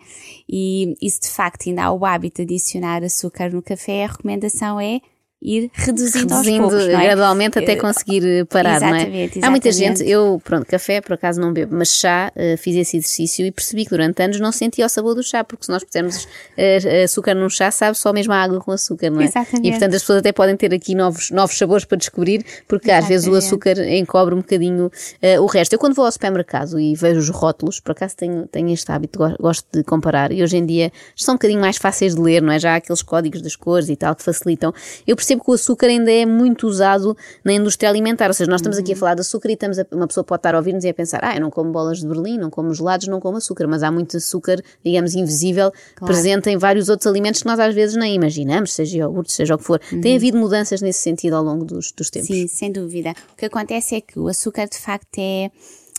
E, 0.48 0.96
e 1.00 1.08
se 1.08 1.20
de 1.20 1.28
facto 1.28 1.68
ainda 1.68 1.84
há 1.84 1.92
o 1.92 2.04
hábito 2.04 2.44
de 2.44 2.54
adicionar 2.54 3.04
açúcar 3.04 3.52
no 3.52 3.62
café, 3.62 4.04
a 4.04 4.08
recomendação 4.08 4.80
é 4.80 5.00
ir 5.42 5.70
reduzindo, 5.74 6.32
Reduzindo 6.34 6.62
aos 6.64 6.72
poucos, 6.72 6.88
é? 6.88 7.02
gradualmente 7.04 7.58
até 7.58 7.76
conseguir 7.76 8.24
eh, 8.26 8.44
parar, 8.44 8.80
não 8.80 8.88
é? 8.88 9.02
Exatamente, 9.02 9.44
Há 9.44 9.50
muita 9.50 9.68
exatamente. 9.68 9.98
gente, 10.00 10.10
eu, 10.10 10.40
pronto, 10.42 10.66
café 10.66 11.00
por 11.00 11.12
acaso 11.12 11.40
não 11.40 11.52
bebo, 11.52 11.76
mas 11.76 11.88
chá, 11.92 12.32
eh, 12.34 12.56
fiz 12.56 12.74
esse 12.74 12.96
exercício 12.96 13.44
e 13.44 13.50
percebi 13.52 13.84
que 13.84 13.90
durante 13.90 14.22
anos 14.22 14.40
não 14.40 14.50
sentia 14.50 14.86
o 14.86 14.88
sabor 14.88 15.14
do 15.14 15.22
chá, 15.22 15.44
porque 15.44 15.66
se 15.66 15.70
nós 15.70 15.84
pusermos 15.84 16.26
eh, 16.56 17.04
açúcar 17.04 17.34
num 17.34 17.50
chá, 17.50 17.70
sabe 17.70 17.96
só 17.98 18.12
mesmo 18.12 18.32
a 18.32 18.36
água 18.42 18.58
com 18.60 18.72
açúcar, 18.72 19.10
não 19.10 19.20
é? 19.20 19.24
Exatamente. 19.24 19.68
E 19.68 19.70
portanto 19.70 19.94
as 19.94 20.02
pessoas 20.02 20.18
até 20.20 20.32
podem 20.32 20.56
ter 20.56 20.72
aqui 20.72 20.94
novos, 20.94 21.30
novos 21.30 21.56
sabores 21.56 21.84
para 21.84 21.98
descobrir, 21.98 22.44
porque 22.66 22.90
às 22.90 23.06
vezes 23.06 23.26
o 23.26 23.36
Exatamente. 23.36 23.46
açúcar 23.76 23.94
encobre 23.94 24.34
um 24.34 24.38
bocadinho 24.38 24.90
eh, 25.20 25.38
o 25.38 25.46
resto. 25.46 25.74
Eu 25.74 25.78
quando 25.78 25.94
vou 25.94 26.06
ao 26.06 26.12
supermercado 26.12 26.80
e 26.80 26.94
vejo 26.94 27.20
os 27.20 27.28
rótulos, 27.28 27.78
por 27.78 27.92
acaso 27.92 28.16
tenho, 28.16 28.46
tenho 28.48 28.70
este 28.72 28.90
hábito, 28.90 29.18
go- 29.18 29.36
gosto 29.38 29.66
de 29.72 29.84
comparar, 29.84 30.32
e 30.32 30.42
hoje 30.42 30.56
em 30.56 30.64
dia 30.64 30.90
são 31.14 31.34
um 31.34 31.36
bocadinho 31.36 31.60
mais 31.60 31.76
fáceis 31.76 32.14
de 32.14 32.20
ler, 32.22 32.40
não 32.40 32.52
é? 32.52 32.58
Já 32.58 32.72
há 32.72 32.76
aqueles 32.76 33.02
códigos 33.02 33.42
das 33.42 33.54
cores 33.54 33.88
e 33.90 33.96
tal 33.96 34.16
que 34.16 34.22
facilitam. 34.22 34.72
Eu 35.06 35.14
percebo 35.26 35.44
que 35.44 35.50
o 35.50 35.54
açúcar 35.54 35.86
ainda 35.88 36.10
é 36.12 36.24
muito 36.24 36.66
usado 36.66 37.16
na 37.44 37.52
indústria 37.52 37.88
alimentar, 37.90 38.28
ou 38.28 38.34
seja, 38.34 38.50
nós 38.50 38.60
estamos 38.60 38.78
aqui 38.78 38.92
Uhum. 38.92 38.96
a 38.96 39.00
falar 39.00 39.14
de 39.14 39.20
açúcar 39.22 39.50
e 39.50 39.54
estamos 39.54 39.78
a- 39.78 39.86
uma 39.92 40.06
pessoa 40.06 40.22
pode 40.24 40.38
estar 40.40 40.54
a 40.54 40.58
ouvir-nos 40.58 40.84
e 40.84 40.88
a 40.88 40.94
pensar, 40.94 41.20
ah, 41.24 41.34
eu 41.34 41.40
não 41.40 41.50
como 41.50 41.72
bolas 41.72 41.98
de 41.98 42.06
Berlim, 42.06 42.38
não 42.38 42.48
como 42.50 42.72
gelados, 42.72 43.08
não 43.08 43.18
como 43.20 43.36
açúcar, 43.38 43.66
mas 43.66 43.82
há 43.82 43.90
muito 43.90 44.16
açúcar, 44.16 44.62
digamos, 44.84 45.14
invisível, 45.14 45.72
presente 46.04 46.48
em 46.50 46.56
vários 46.56 46.88
outros 46.88 47.06
alimentos 47.06 47.42
que 47.42 47.48
nós 47.48 47.58
às 47.58 47.74
vezes 47.74 47.96
nem 47.96 48.14
imaginamos, 48.14 48.72
seja 48.72 48.98
iogurte, 48.98 49.32
seja 49.32 49.54
o 49.54 49.58
que 49.58 49.64
for. 49.64 49.80
Tem 50.02 50.16
havido 50.16 50.38
mudanças 50.38 50.80
nesse 50.80 51.00
sentido 51.00 51.34
ao 51.34 51.42
longo 51.42 51.64
dos, 51.64 51.90
dos 51.92 52.08
tempos. 52.10 52.30
Uhum. 52.30 52.36
Sim, 52.36 52.46
sem 52.48 52.70
dúvida. 52.72 53.12
O 53.32 53.36
que 53.36 53.46
acontece 53.46 53.96
é 53.96 54.00
que 54.00 54.18
o 54.18 54.28
açúcar, 54.28 54.66
de 54.68 54.78
facto, 54.78 55.18
é, 55.18 55.50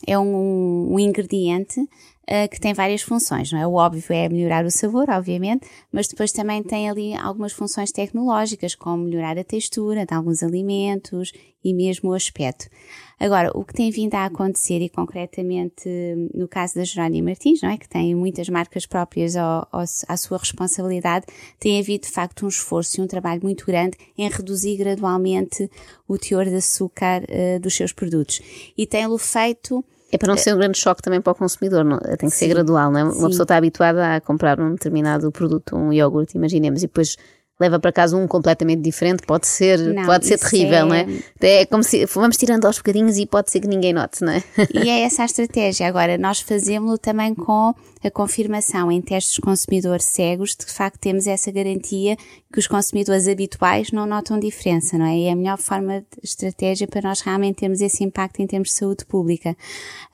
é 0.06 0.18
um, 0.18 0.94
um 0.94 1.00
ingrediente 1.00 1.80
ah, 2.30 2.48
que 2.48 2.60
tem 2.60 2.74
várias 2.74 3.02
funções, 3.02 3.54
não 3.54 3.60
é? 3.60 3.66
O 3.66 3.74
óbvio 3.74 4.04
é 4.10 4.28
melhorar 4.28 4.66
o 4.66 4.72
sabor, 4.72 5.10
obviamente, 5.10 5.66
mas 5.90 6.10
depois 6.10 6.34
também 6.34 6.62
tem 6.62 6.90
ali 6.90 7.16
algumas 7.16 7.54
funções 7.54 7.90
tecnológicas, 7.90 8.76
como 8.76 9.06
melhorar 9.06 9.38
a 9.38 9.46
textura 9.46 10.06
de 10.06 10.14
alguns 10.14 10.44
alimentos 10.44 11.32
e 11.64 11.74
mesmo 11.74 12.10
o 12.10 12.14
aspecto. 12.14 12.68
Agora, 13.18 13.52
o 13.58 13.64
que 13.64 13.74
tem 13.74 13.90
vindo 13.90 14.14
a 14.16 14.26
acontecer, 14.26 14.82
e 14.82 14.90
concretamente 14.90 15.90
no 16.34 16.50
caso 16.50 16.76
da 16.76 16.84
Jerónimo 16.84 17.30
Martins, 17.30 17.62
não 17.62 17.70
é? 17.70 17.78
Que 17.78 17.88
tem 17.88 18.14
muitas 18.14 18.50
marcas 18.50 18.86
próprias 18.86 19.38
ao, 19.38 19.66
ao, 19.72 19.82
à 19.82 20.18
sua 20.18 20.38
responsabilidade, 20.38 21.26
tem 21.58 21.80
havido 21.80 22.08
de 22.08 22.12
facto 22.12 22.46
um 22.46 22.50
esforço 22.50 23.00
e 23.00 23.04
um 23.04 23.08
trabalho 23.08 23.42
muito 23.42 23.66
grande 23.66 23.98
em 24.18 24.30
reduzir 24.30 24.76
gradualmente 24.76 25.72
o 26.06 26.18
teor 26.18 26.46
de 26.46 26.56
açúcar 26.56 27.24
eh, 27.30 27.58
dos 27.58 27.74
seus 27.74 27.94
produtos. 27.94 28.42
E 28.78 28.86
tem-lo 28.86 29.18
feito 29.18 29.84
É 30.12 30.18
para 30.18 30.28
não 30.30 30.38
ser 30.38 30.54
um 30.54 30.58
grande 30.58 30.78
choque 30.78 31.02
também 31.02 31.20
para 31.22 31.32
o 31.32 31.36
consumidor, 31.36 31.84
não- 31.84 32.00
tem 32.00 32.30
que 32.30 32.36
ser 32.36 32.46
Sim, 32.46 32.50
gradual, 32.50 32.92
não 32.92 33.00
é? 33.00 33.04
Uma 33.04 33.12
sim. 33.14 33.28
pessoa 33.28 33.44
está 33.44 33.58
habituada 33.58 34.16
a 34.16 34.22
comprar 34.22 34.60
um 34.60 34.72
determinado 34.72 35.32
produto, 35.32 35.76
um 35.76 35.92
iogurte, 35.92 36.38
imaginemos, 36.38 36.82
e 36.82 36.88
depois 36.88 37.18
leva 37.60 37.80
para 37.80 37.92
casa 37.92 38.16
um 38.16 38.28
completamente 38.28 38.82
diferente, 38.82 39.24
pode 39.26 39.48
ser, 39.48 39.80
Não, 39.80 40.06
pode 40.06 40.28
ser 40.28 40.38
terrível, 40.38 40.78
é- 40.78 40.86
não 40.86 40.96
é? 40.96 41.08
É 41.42 41.66
como 41.66 41.84
se 41.84 42.06
vamos 42.06 42.38
tirando 42.38 42.66
aos 42.66 42.78
bocadinhos 42.78 43.18
e 43.18 43.26
pode 43.26 43.50
ser 43.52 43.60
que 43.60 43.68
ninguém 43.68 43.94
note, 43.94 44.24
não 44.24 44.32
é? 44.32 44.44
E 44.74 44.88
é 44.90 45.02
essa 45.02 45.24
a 45.24 45.26
estratégia. 45.26 45.88
Agora, 45.88 46.18
nós 46.20 46.40
fazemos-lo 46.40 46.98
também 47.00 47.34
com 47.34 47.74
a 48.08 48.12
confirmação 48.12 48.92
em 48.92 49.02
testes 49.02 49.36
de 49.36 49.42
consumidor 49.42 50.02
cegos, 50.02 50.52
de 50.52 50.58
que 50.58 50.66
de 50.66 50.74
facto 50.74 51.00
temos 51.00 51.28
essa 51.28 51.52
garantia 51.52 52.18
que 52.52 52.60
os 52.60 52.68
consumidores 52.68 53.28
habituais 53.28 53.92
não 53.92 54.06
notam 54.06 54.40
diferença, 54.40 54.98
não 54.98 55.06
é? 55.06 55.18
E 55.18 55.24
é 55.26 55.32
a 55.32 55.36
melhor 55.36 55.58
forma 55.58 56.00
de 56.00 56.08
estratégia 56.24 56.88
para 56.88 57.10
nós 57.10 57.22
realmente 57.22 57.58
termos 57.58 57.82
esse 57.82 58.04
impacto 58.04 58.42
em 58.42 58.48
termos 58.48 58.70
de 58.70 58.76
saúde 58.76 59.06
pública. 59.06 59.56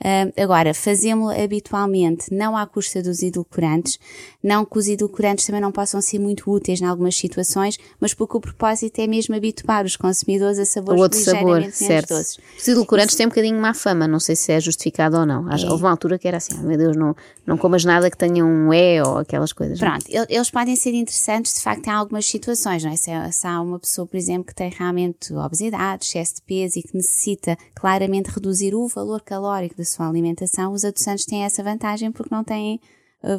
Ah, 0.04 0.28
agora, 0.42 0.74
fazemos-lo 0.74 1.32
habitualmente, 1.40 2.34
não 2.34 2.58
à 2.58 2.66
custa 2.66 3.02
dos 3.02 3.22
edulcorantes, 3.22 4.00
não 4.42 4.66
que 4.66 4.78
os 4.78 4.88
edulcorantes 4.88 5.46
também 5.46 5.62
não 5.62 5.72
possam 5.72 6.02
ser 6.02 6.20
muito 6.20 6.50
úteis 6.52 6.82
em 6.82 6.86
algumas 6.86 7.16
situações, 7.16 7.78
mas 8.00 8.14
porque 8.14 8.36
o 8.36 8.42
propósito 8.42 9.00
é 9.00 9.08
mesmo 9.08 9.36
habituar 9.36 9.86
os 9.86 9.96
consumidores 9.96 10.58
a 10.58 10.66
sabores 10.66 11.02
outro 11.02 11.20
sabor, 11.20 11.60
menos 11.60 11.76
certo. 11.76 12.10
doces. 12.10 12.40
Os 12.60 12.68
edulcorantes 12.68 13.16
têm 13.16 13.28
um 13.28 13.30
bocadinho 13.30 13.60
má 13.60 13.74
fama, 13.74 14.08
não 14.08 14.20
sei 14.20 14.36
se 14.36 14.52
é 14.52 14.60
justificado 14.60 15.18
ou 15.18 15.26
não. 15.26 15.52
É. 15.52 15.56
Houve 15.70 15.84
uma 15.84 15.92
altura 15.92 16.18
que 16.18 16.28
era 16.28 16.38
assim, 16.38 16.56
ah, 16.58 16.64
meu 16.64 16.78
Deus, 16.78 16.98
não, 16.98 17.16
não 17.46 17.58
comas 17.58 17.83
nada 17.86 18.10
que 18.10 18.18
tenha 18.18 18.46
um 18.46 18.74
E 18.74 19.02
ou 19.02 19.18
aquelas 19.20 19.52
coisas. 19.54 19.80
não 19.80 19.88
é? 19.88 19.92
Pronto, 19.92 20.06
el- 20.10 20.26
eles 20.30 20.50
podem 20.50 20.76
ser 20.76 20.94
interessantes 20.94 21.56
de 21.56 21.62
facto 21.62 21.88
em 21.88 21.92
algumas 21.92 22.26
situações, 22.26 22.84
não 22.84 22.92
é? 22.92 22.96
Se, 22.96 23.12
se 23.32 23.48
há 23.48 23.62
uma 23.62 23.80
pessoa, 23.80 24.08
por 24.08 24.18
exemplo, 24.18 24.46
que 24.46 24.56
tem 24.56 24.70
realmente 24.70 25.34
obesidade, 25.34 26.06
excesso 26.06 26.36
de 26.36 26.42
peso 26.44 26.80
e 26.80 26.84
que 26.84 26.96
necessita 26.96 27.58
claramente 27.76 28.28
reduzir 28.30 28.74
o 28.76 28.88
valor 28.88 29.22
calórico 29.22 29.76
da 29.78 29.86
sua 29.86 30.08
alimentação, 30.08 30.74
os 30.74 30.84
adoçantes 30.86 31.26
têm 31.26 31.44
essa 31.44 31.64
vantagem 31.64 32.12
porque 32.12 32.34
não 32.34 32.44
têm 32.44 32.80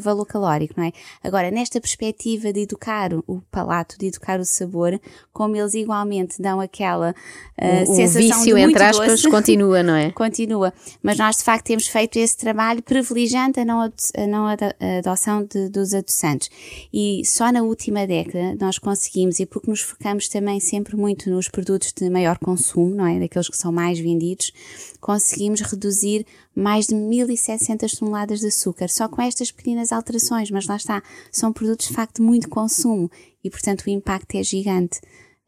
valor 0.00 0.24
calórico, 0.24 0.74
não 0.76 0.84
é? 0.84 0.92
Agora, 1.22 1.50
nesta 1.50 1.80
perspectiva 1.80 2.52
de 2.52 2.60
educar 2.60 3.12
o 3.26 3.42
palato, 3.50 3.98
de 3.98 4.06
educar 4.06 4.40
o 4.40 4.44
sabor, 4.44 5.00
como 5.32 5.56
eles 5.56 5.74
igualmente 5.74 6.40
dão 6.40 6.60
aquela 6.60 7.14
uh, 7.60 7.82
o, 7.90 7.94
sensação 7.94 8.20
o 8.20 8.24
vício, 8.24 8.44
de 8.44 8.52
muito 8.52 8.70
entre 8.70 8.84
aspas, 8.84 9.08
doce, 9.08 9.28
continua, 9.30 9.82
não 9.82 9.94
é? 9.94 10.10
continua. 10.12 10.72
Mas 11.02 11.18
nós, 11.18 11.36
de 11.36 11.44
facto, 11.44 11.66
temos 11.66 11.86
feito 11.86 12.18
esse 12.18 12.36
trabalho 12.36 12.82
privilegiando 12.82 13.60
a 13.60 13.64
não, 13.64 13.80
a 13.82 14.26
não 14.26 14.46
adoção 14.98 15.44
de- 15.44 15.68
dos 15.68 15.92
adoçantes. 15.92 16.50
E 16.92 17.22
só 17.24 17.52
na 17.52 17.62
última 17.62 18.06
década 18.06 18.56
nós 18.60 18.78
conseguimos, 18.78 19.40
e 19.40 19.46
porque 19.46 19.70
nos 19.70 19.80
focamos 19.80 20.28
também 20.28 20.60
sempre 20.60 20.96
muito 20.96 21.30
nos 21.30 21.48
produtos 21.48 21.92
de 21.92 22.08
maior 22.08 22.38
consumo, 22.38 22.94
não 22.94 23.06
é? 23.06 23.18
Daqueles 23.18 23.48
que 23.48 23.56
são 23.56 23.72
mais 23.72 23.98
vendidos, 23.98 24.52
conseguimos 25.00 25.60
reduzir 25.60 26.26
mais 26.54 26.86
de 26.86 26.94
1.700 26.94 27.98
toneladas 27.98 28.40
de 28.40 28.46
açúcar, 28.46 28.88
só 28.88 29.08
com 29.08 29.20
estas 29.20 29.50
pequenas 29.50 29.92
alterações, 29.92 30.50
mas 30.50 30.66
lá 30.66 30.76
está, 30.76 31.02
são 31.30 31.52
produtos 31.52 31.88
de 31.88 31.94
facto 31.94 32.16
de 32.16 32.22
muito 32.22 32.48
consumo 32.48 33.10
e, 33.42 33.50
portanto, 33.50 33.82
o 33.82 33.90
impacto 33.90 34.34
é 34.36 34.42
gigante 34.42 35.00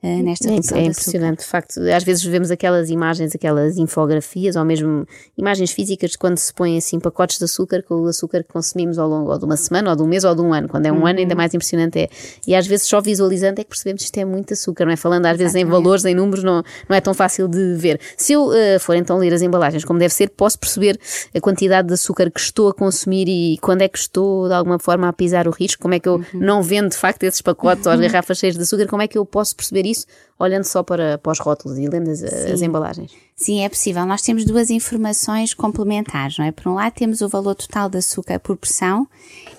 eh, 0.02 0.22
nesta 0.22 0.48
É, 0.48 0.52
redução 0.52 0.78
é 0.78 0.84
impressionante, 0.84 1.38
de 1.40 1.44
facto. 1.46 1.80
Às 1.80 2.04
vezes 2.04 2.22
vemos 2.22 2.50
aquelas 2.50 2.90
imagens, 2.90 3.34
aquelas 3.34 3.76
infografias, 3.78 4.54
ou 4.54 4.64
mesmo 4.64 5.06
imagens 5.36 5.70
físicas 5.72 6.10
de 6.12 6.18
quando 6.18 6.36
se 6.38 6.52
põem 6.52 6.76
assim 6.76 7.00
pacotes 7.00 7.38
de 7.38 7.44
açúcar 7.44 7.82
com 7.82 7.94
o 8.02 8.06
açúcar 8.06 8.42
que 8.42 8.52
consumimos 8.52 8.98
ao 8.98 9.08
longo 9.08 9.30
ou 9.32 9.38
de 9.38 9.44
uma 9.44 9.56
semana, 9.56 9.90
ou 9.90 9.96
de 9.96 10.02
um 10.02 10.06
mês, 10.06 10.22
ou 10.24 10.34
de 10.34 10.42
um 10.42 10.52
ano. 10.52 10.68
Quando 10.68 10.86
é 10.86 10.92
um 10.92 11.06
ano, 11.06 11.18
ainda 11.18 11.32
Uhum. 11.34 11.38
mais 11.38 11.54
impressionante 11.54 11.98
é. 11.98 12.08
E 12.46 12.54
às 12.54 12.66
vezes 12.66 12.86
só 12.86 13.00
visualizando 13.00 13.60
é 13.60 13.64
que 13.64 13.70
percebemos 13.70 14.02
que 14.02 14.06
isto 14.06 14.18
é 14.18 14.24
muito 14.24 14.52
açúcar, 14.52 14.84
não 14.84 14.92
é? 14.92 14.96
Falando 14.96 15.26
às 15.26 15.36
vezes 15.36 15.54
em 15.54 15.60
Exatamente. 15.60 15.82
valores, 15.84 16.04
em 16.04 16.14
números, 16.14 16.44
não, 16.44 16.62
não 16.88 16.96
é 16.96 17.00
tão 17.00 17.14
fácil 17.14 17.48
de 17.48 17.74
ver. 17.76 17.98
Se 18.16 18.34
eu 18.34 18.52
eh, 18.52 18.78
for 18.78 18.94
então 18.96 19.16
ler 19.18 19.32
as 19.32 19.42
embalagens 19.42 19.84
como 19.84 19.98
deve 19.98 20.12
ser, 20.12 20.28
posso 20.30 20.58
perceber 20.58 20.98
a 21.34 21.40
quantidade 21.40 21.88
de 21.88 21.94
açúcar 21.94 22.30
que 22.30 22.38
estou 22.40 22.68
a 22.68 22.74
consumir 22.74 23.28
e 23.28 23.56
quando 23.58 23.82
é 23.82 23.88
que 23.88 23.98
estou 23.98 24.46
de 24.46 24.54
alguma 24.54 24.78
forma 24.78 25.08
a 25.08 25.12
pisar 25.12 25.48
o 25.48 25.50
risco, 25.50 25.80
como 25.82 25.94
é 25.94 25.98
que 26.00 26.08
eu 26.08 26.16
Uhum. 26.16 26.24
não 26.34 26.62
vendo 26.62 26.90
de 26.90 26.96
facto 26.96 27.22
esses 27.24 27.40
pacotes 27.40 27.86
ou 27.86 27.92
as 27.92 28.00
garrafas 28.00 28.38
cheias 28.38 28.56
de 28.56 28.62
açúcar, 28.62 28.86
como 28.86 29.02
é 29.02 29.08
que 29.08 29.16
eu 29.18 29.24
posso 29.24 29.56
perceber 29.56 29.86
isso 29.86 29.95
olhando 30.38 30.64
só 30.64 30.82
para, 30.82 31.18
para 31.18 31.32
os 31.32 31.38
rótulos 31.38 31.78
e 31.78 31.86
lendo 31.86 32.10
as, 32.10 32.22
as 32.22 32.62
embalagens? 32.62 33.12
Sim, 33.34 33.64
é 33.64 33.68
possível. 33.68 34.04
Nós 34.04 34.22
temos 34.22 34.44
duas 34.44 34.70
informações 34.70 35.54
complementares, 35.54 36.38
não 36.38 36.44
é? 36.44 36.52
Por 36.52 36.68
um 36.68 36.74
lado, 36.74 36.92
temos 36.92 37.20
o 37.20 37.28
valor 37.28 37.54
total 37.54 37.88
de 37.88 37.98
açúcar 37.98 38.38
por 38.38 38.56
pressão 38.56 39.06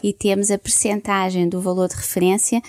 e 0.04 0.14
temos 0.14 0.52
a 0.52 0.58
percentagem 0.58 1.48
do 1.48 1.62
valor 1.62 1.88
de 1.88 1.96
referência 1.96 2.62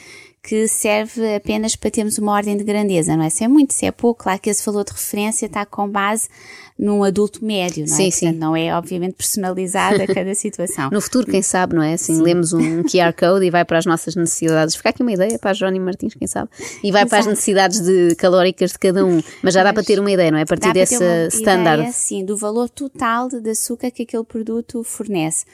que 0.43 0.67
serve 0.67 1.35
apenas 1.35 1.77
para 1.77 1.91
termos 1.91 2.17
uma 2.17 2.33
ordem 2.33 2.57
de 2.57 2.65
grandeza, 2.65 3.17
não 3.17 3.25
é? 3.25 3.31
Se 3.31 3.45
é 3.45 3.49
muito, 3.49 3.75
se 3.75 3.85
é 3.85 3.91
pouco, 3.91 4.23
claro 4.23 4.41
que 4.41 4.49
esse 4.49 4.65
valor 4.65 4.85
de 4.85 4.93
referência 4.93 5.47
está 5.47 5.67
com 5.67 5.89
base 5.89 6.29
num 6.78 7.02
adulto 7.02 7.44
médio, 7.44 7.85
não 7.87 7.92
é? 7.92 7.97
Sim, 7.97 8.11
sim. 8.11 8.26
Portanto, 8.26 8.40
não 8.40 8.56
é 8.56 8.73
obviamente 8.76 9.14
personalizado 9.14 10.00
a 10.00 10.06
cada 10.06 10.32
situação. 10.37 10.90
No 10.90 11.00
futuro, 11.00 11.26
quem 11.26 11.42
sabe, 11.42 11.75
não 11.75 11.82
é? 11.82 11.94
Assim, 11.94 12.23
lemos 12.23 12.52
um 12.52 12.82
QR 12.85 13.12
Code 13.18 13.44
e 13.44 13.50
vai 13.50 13.64
para 13.64 13.78
as 13.78 13.87
nossas 13.87 14.14
necessidades. 14.14 14.76
Fica 14.76 14.90
aqui 14.90 15.02
uma 15.02 15.12
ideia 15.12 15.38
para 15.38 15.50
a 15.50 15.54
Jerónimo 15.54 15.87
Martins, 15.87 16.14
quem 16.14 16.28
sabe? 16.28 16.50
E 16.85 16.92
vai 16.92 17.04
para 17.04 17.18
as 17.18 17.25
Exato. 17.25 17.30
necessidades 17.30 17.80
de 17.80 18.14
calóricas 18.14 18.73
de 18.73 18.78
cada 18.78 19.04
um. 19.04 19.20
Mas 19.42 19.54
já 19.54 19.64
dá 19.64 19.73
para 19.73 19.82
ter 19.82 19.99
uma 19.99 20.11
ideia, 20.11 20.30
não 20.30 20.38
é? 20.38 20.42
A 20.42 20.47
partir 20.47 20.73
desse 20.73 21.02
standard. 21.32 21.80
Ideia, 21.80 21.92
sim, 21.92 22.25
do 22.25 22.37
valor 22.37 22.68
total 22.68 23.28
de, 23.28 23.49
açúcar 23.50 23.90
que 23.90 24.02
aquele 24.02 24.25
produto 24.25 24.85
fornece. 24.85 25.44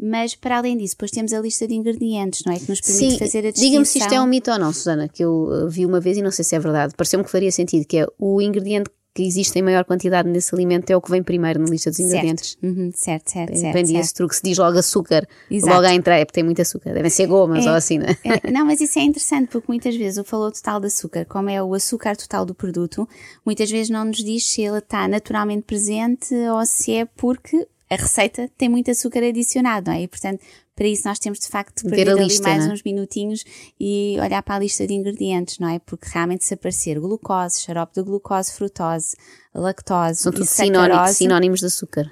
Mas, 0.00 0.34
para 0.34 0.58
além 0.58 0.78
disso, 0.78 0.94
depois 0.94 1.10
temos 1.10 1.32
a 1.32 1.40
lista 1.40 1.68
de 1.68 1.74
ingredientes, 1.74 2.42
não 2.46 2.54
é? 2.54 2.58
Que 2.58 2.70
nos 2.70 2.80
permite 2.80 3.12
Sim, 3.12 3.18
fazer 3.18 3.38
a 3.40 3.50
distinção. 3.50 3.68
diga-me 3.68 3.86
se 3.86 3.98
isto 3.98 4.14
é 4.14 4.20
um 4.20 4.26
mito 4.26 4.50
ou 4.50 4.58
não, 4.58 4.72
Susana, 4.72 5.08
que 5.08 5.22
eu 5.22 5.48
uh, 5.50 5.68
vi 5.68 5.84
uma 5.84 6.00
vez 6.00 6.16
e 6.16 6.22
não 6.22 6.30
sei 6.30 6.44
se 6.44 6.54
é 6.54 6.58
verdade. 6.58 6.94
Pareceu-me 6.96 7.24
que 7.24 7.30
faria 7.30 7.52
sentido, 7.52 7.84
que 7.84 7.98
é 7.98 8.06
o 8.18 8.40
ingrediente 8.40 8.88
que 9.12 9.22
existe 9.22 9.58
em 9.58 9.62
maior 9.62 9.84
quantidade 9.84 10.28
nesse 10.28 10.54
alimento 10.54 10.90
é 10.90 10.96
o 10.96 11.00
que 11.00 11.10
vem 11.10 11.22
primeiro 11.22 11.60
na 11.60 11.68
lista 11.68 11.90
dos 11.90 11.98
ingredientes. 11.98 12.50
Certo, 12.50 12.64
uhum, 12.64 12.90
certo, 12.94 13.30
certo, 13.30 13.66
Aprendi 13.66 13.96
esse 13.96 14.14
truque, 14.14 14.36
se 14.36 14.42
diz 14.42 14.58
logo 14.58 14.78
açúcar, 14.78 15.26
Exato. 15.50 15.74
logo 15.74 15.86
à 15.86 15.94
entrada, 15.94 16.20
é 16.20 16.24
porque 16.24 16.36
tem 16.36 16.44
muito 16.44 16.62
açúcar. 16.62 16.94
Devem 16.94 17.10
ser 17.10 17.26
gomas 17.26 17.66
ou 17.66 17.72
assim, 17.72 17.98
não 17.98 18.06
é? 18.06 18.16
É, 18.24 18.50
não, 18.50 18.64
mas 18.64 18.80
isso 18.80 18.98
é 18.98 19.02
interessante 19.02 19.48
porque 19.48 19.66
muitas 19.68 19.96
vezes 19.96 20.18
o 20.18 20.24
valor 20.24 20.52
total 20.52 20.80
de 20.80 20.86
açúcar, 20.86 21.24
como 21.24 21.50
é 21.50 21.62
o 21.62 21.74
açúcar 21.74 22.16
total 22.16 22.44
do 22.44 22.54
produto, 22.54 23.08
muitas 23.44 23.70
vezes 23.70 23.90
não 23.90 24.04
nos 24.04 24.18
diz 24.18 24.46
se 24.46 24.62
ele 24.62 24.78
está 24.78 25.08
naturalmente 25.08 25.62
presente 25.62 26.34
ou 26.34 26.64
se 26.64 26.94
é 26.94 27.04
porque 27.04 27.66
a 27.90 27.96
receita 27.96 28.48
tem 28.56 28.68
muito 28.68 28.90
açúcar 28.90 29.24
adicionado, 29.24 29.90
não 29.90 29.96
é? 29.96 30.02
E 30.02 30.08
portanto, 30.08 30.40
para 30.80 30.88
isso 30.88 31.06
nós 31.06 31.18
temos 31.18 31.38
de 31.38 31.46
facto 31.46 31.82
de 31.82 31.90
perder 31.90 32.08
a 32.08 32.12
ali 32.14 32.24
lista, 32.24 32.48
mais 32.48 32.64
não 32.64 32.70
é? 32.70 32.72
uns 32.72 32.82
minutinhos 32.82 33.44
e 33.78 34.16
olhar 34.18 34.42
para 34.42 34.54
a 34.54 34.58
lista 34.60 34.86
de 34.86 34.94
ingredientes, 34.94 35.58
não 35.58 35.68
é? 35.68 35.78
Porque 35.78 36.08
realmente 36.08 36.42
se 36.42 36.54
aparecer 36.54 36.98
glucose, 36.98 37.60
xarope 37.60 37.96
de 37.96 38.02
glucose, 38.02 38.50
frutose, 38.50 39.14
lactose 39.54 40.22
São 40.22 40.32
tudo 40.32 40.46
sinónimos 41.12 41.60
de 41.60 41.66
açúcar. 41.66 42.10